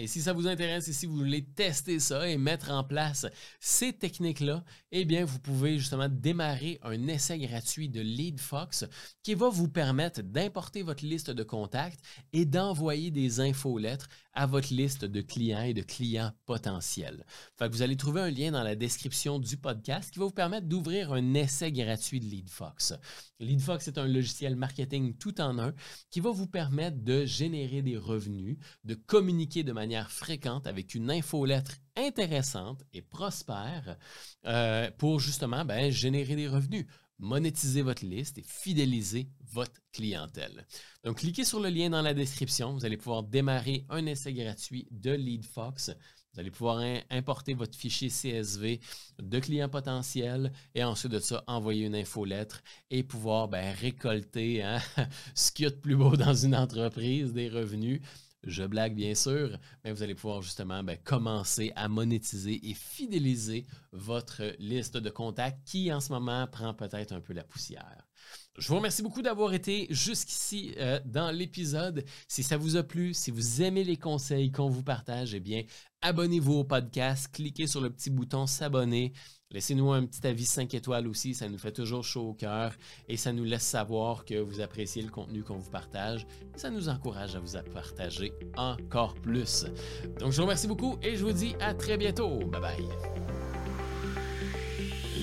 Et 0.00 0.06
si 0.06 0.22
ça 0.22 0.32
vous 0.32 0.46
intéresse 0.46 0.86
et 0.86 0.92
si 0.92 1.06
vous 1.06 1.16
voulez 1.16 1.44
tester 1.44 1.98
ça 1.98 2.28
et 2.28 2.38
mettre 2.38 2.70
en 2.70 2.84
place 2.84 3.26
ces 3.58 3.92
techniques-là, 3.92 4.64
eh 4.92 5.04
bien, 5.04 5.24
vous 5.24 5.40
pouvez 5.40 5.76
justement 5.76 6.08
démarrer 6.08 6.78
un 6.82 7.08
essai 7.08 7.36
gratuit 7.40 7.88
de 7.88 8.00
LeadFox 8.00 8.84
qui 9.24 9.34
va 9.34 9.48
vous 9.48 9.66
permettre 9.66 10.22
d'importer 10.22 10.82
votre 10.82 11.04
liste 11.04 11.32
de 11.32 11.42
contacts 11.42 12.00
et 12.32 12.44
d'envoyer 12.44 13.10
des 13.10 13.40
infolettres 13.40 14.08
à 14.34 14.46
votre 14.46 14.72
liste 14.72 15.04
de 15.04 15.20
clients 15.20 15.62
et 15.62 15.74
de 15.74 15.82
clients 15.82 16.30
potentiels. 16.46 17.24
Fait 17.58 17.68
que 17.68 17.74
vous 17.74 17.82
allez 17.82 17.96
trouver 17.96 18.20
un 18.20 18.30
lien 18.30 18.52
dans 18.52 18.62
la 18.62 18.76
description 18.76 19.40
du 19.40 19.56
podcast 19.56 20.12
qui 20.12 20.20
va 20.20 20.26
vous 20.26 20.30
permettre 20.30 20.68
d'ouvrir 20.68 21.12
un 21.12 21.34
essai 21.34 21.72
gratuit 21.72 22.20
de 22.20 22.26
LeadFox. 22.26 22.94
LeadFox 23.40 23.88
est 23.88 23.98
un 23.98 24.06
logiciel 24.06 24.54
marketing 24.54 25.16
tout 25.16 25.40
en 25.40 25.58
un 25.58 25.74
qui 26.10 26.20
va 26.20 26.30
vous 26.30 26.46
permettre 26.46 26.98
de 27.02 27.24
générer 27.24 27.82
des 27.82 27.96
revenus, 27.96 28.58
de 28.84 28.94
communiquer 28.94 29.64
de 29.64 29.72
manière 29.72 29.87
fréquente 30.10 30.66
avec 30.66 30.94
une 30.94 31.10
infolettre 31.10 31.76
intéressante 31.96 32.82
et 32.92 33.02
prospère 33.02 33.96
euh, 34.46 34.90
pour 34.98 35.20
justement 35.20 35.64
ben, 35.64 35.90
générer 35.90 36.36
des 36.36 36.48
revenus 36.48 36.86
monétiser 37.18 37.82
votre 37.82 38.04
liste 38.04 38.38
et 38.38 38.44
fidéliser 38.46 39.28
votre 39.52 39.80
clientèle. 39.92 40.66
Donc, 41.04 41.18
cliquez 41.18 41.44
sur 41.44 41.60
le 41.60 41.68
lien 41.68 41.90
dans 41.90 42.02
la 42.02 42.14
description. 42.14 42.72
Vous 42.72 42.84
allez 42.84 42.96
pouvoir 42.96 43.22
démarrer 43.22 43.84
un 43.88 44.06
essai 44.06 44.32
gratuit 44.32 44.86
de 44.90 45.10
LeadFox. 45.10 45.90
Vous 46.32 46.40
allez 46.40 46.50
pouvoir 46.50 46.84
importer 47.10 47.54
votre 47.54 47.76
fichier 47.76 48.08
CSV 48.10 48.80
de 49.18 49.38
clients 49.40 49.68
potentiels 49.68 50.52
et 50.74 50.84
ensuite 50.84 51.10
de 51.12 51.18
ça, 51.18 51.42
envoyer 51.48 51.86
une 51.86 51.96
infolettre 51.96 52.62
et 52.90 53.02
pouvoir 53.02 53.48
ben, 53.48 53.74
récolter 53.74 54.62
hein, 54.62 54.78
ce 55.34 55.50
qu'il 55.50 55.64
y 55.64 55.66
a 55.66 55.70
de 55.70 55.76
plus 55.76 55.96
beau 55.96 56.16
dans 56.16 56.34
une 56.34 56.54
entreprise, 56.54 57.32
des 57.32 57.48
revenus 57.48 58.00
Je 58.44 58.64
blague 58.64 58.94
bien 58.94 59.14
sûr, 59.14 59.58
mais 59.84 59.92
vous 59.92 60.02
allez 60.02 60.14
pouvoir 60.14 60.42
justement 60.42 60.82
ben, 60.84 60.96
commencer 61.02 61.72
à 61.74 61.88
monétiser 61.88 62.60
et 62.68 62.74
fidéliser 62.74 63.66
votre 63.92 64.54
liste 64.58 64.96
de 64.96 65.10
contacts 65.10 65.66
qui 65.66 65.92
en 65.92 66.00
ce 66.00 66.12
moment 66.12 66.46
prend 66.46 66.72
peut-être 66.72 67.12
un 67.12 67.20
peu 67.20 67.32
la 67.32 67.42
poussière. 67.42 68.06
Je 68.56 68.68
vous 68.68 68.76
remercie 68.76 69.02
beaucoup 69.02 69.22
d'avoir 69.22 69.54
été 69.54 69.86
jusqu'ici 69.90 70.74
euh, 70.78 71.00
dans 71.04 71.30
l'épisode. 71.30 72.04
Si 72.26 72.42
ça 72.42 72.56
vous 72.56 72.76
a 72.76 72.82
plu, 72.82 73.14
si 73.14 73.30
vous 73.30 73.62
aimez 73.62 73.84
les 73.84 73.96
conseils 73.96 74.50
qu'on 74.50 74.68
vous 74.68 74.82
partage, 74.82 75.34
eh 75.34 75.40
bien, 75.40 75.62
abonnez-vous 76.02 76.54
au 76.54 76.64
podcast, 76.64 77.28
cliquez 77.32 77.66
sur 77.68 77.80
le 77.80 77.90
petit 77.90 78.10
bouton 78.10 78.46
s'abonner. 78.46 79.12
Laissez-nous 79.50 79.92
un 79.92 80.04
petit 80.04 80.26
avis 80.26 80.44
5 80.44 80.74
étoiles 80.74 81.08
aussi, 81.08 81.32
ça 81.32 81.48
nous 81.48 81.56
fait 81.56 81.72
toujours 81.72 82.04
chaud 82.04 82.28
au 82.28 82.34
cœur 82.34 82.74
et 83.08 83.16
ça 83.16 83.32
nous 83.32 83.44
laisse 83.44 83.62
savoir 83.62 84.26
que 84.26 84.38
vous 84.38 84.60
appréciez 84.60 85.00
le 85.00 85.08
contenu 85.08 85.42
qu'on 85.42 85.56
vous 85.56 85.70
partage 85.70 86.26
et 86.54 86.58
ça 86.58 86.68
nous 86.68 86.90
encourage 86.90 87.34
à 87.34 87.40
vous 87.40 87.56
partager 87.72 88.34
encore 88.58 89.14
plus. 89.14 89.64
Donc 90.20 90.32
je 90.32 90.36
vous 90.36 90.42
remercie 90.42 90.66
beaucoup 90.66 90.98
et 91.02 91.16
je 91.16 91.24
vous 91.24 91.32
dis 91.32 91.54
à 91.60 91.72
très 91.72 91.96
bientôt. 91.96 92.40
Bye 92.40 92.60
bye. 92.60 92.88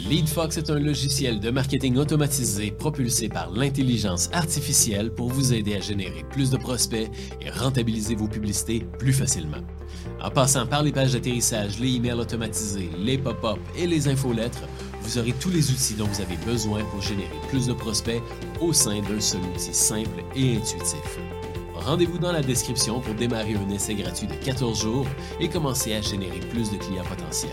LeadFox 0.10 0.58
est 0.58 0.72
un 0.72 0.80
logiciel 0.80 1.40
de 1.40 1.52
marketing 1.52 1.98
automatisé 1.98 2.72
propulsé 2.72 3.30
par 3.30 3.52
l'intelligence 3.52 4.32
artificielle 4.34 5.14
pour 5.14 5.30
vous 5.30 5.54
aider 5.54 5.76
à 5.76 5.82
générer 5.82 6.24
plus 6.32 6.50
de 6.50 6.58
prospects 6.58 7.12
et 7.42 7.50
rentabiliser 7.52 8.16
vos 8.16 8.28
publicités 8.28 8.88
plus 8.98 9.14
facilement. 9.14 9.62
En 10.22 10.30
passant 10.32 10.66
par 10.66 10.82
les 10.82 10.92
pages 10.92 11.14
d'atterrissage, 11.14 11.80
les 11.80 11.96
emails 11.96 12.14
automatisés, 12.14 12.90
les 12.98 13.18
pop-up 13.18 13.60
et 13.78 13.86
les 13.86 14.08
infolettres, 14.08 14.64
vous 15.02 15.18
aurez 15.18 15.34
tous 15.34 15.50
les 15.50 15.72
outils 15.72 15.94
dont 15.94 16.08
vous 16.08 16.22
avez 16.22 16.38
besoin 16.38 16.84
pour 16.86 17.02
générer 17.02 17.36
plus 17.50 17.68
de 17.68 17.74
prospects 17.74 18.22
au 18.60 18.74
sein 18.74 19.02
d'un 19.02 19.20
seul 19.20 19.42
outil 19.42 19.74
simple 19.74 20.24
et 20.36 20.58
intuitif. 20.58 21.20
Rendez-vous 21.76 22.18
dans 22.18 22.32
la 22.32 22.42
description 22.42 23.00
pour 23.00 23.14
démarrer 23.14 23.56
un 23.56 23.70
essai 23.70 23.94
gratuit 23.94 24.28
de 24.28 24.34
14 24.34 24.82
jours 24.82 25.06
et 25.40 25.48
commencer 25.48 25.94
à 25.94 26.02
générer 26.02 26.40
plus 26.40 26.72
de 26.72 26.78
clients 26.78 27.04
potentiels. 27.04 27.52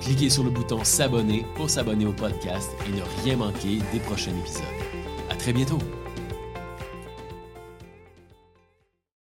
Cliquez 0.00 0.30
sur 0.30 0.44
le 0.44 0.50
bouton 0.50 0.82
S'abonner 0.82 1.44
pour 1.56 1.68
s'abonner 1.68 2.06
au 2.06 2.12
podcast 2.12 2.70
et 2.86 2.96
ne 2.96 3.02
rien 3.22 3.36
manquer 3.36 3.78
des 3.92 4.00
prochains 4.00 4.30
épisodes. 4.30 4.64
À 5.28 5.34
très 5.34 5.52
bientôt! 5.52 5.78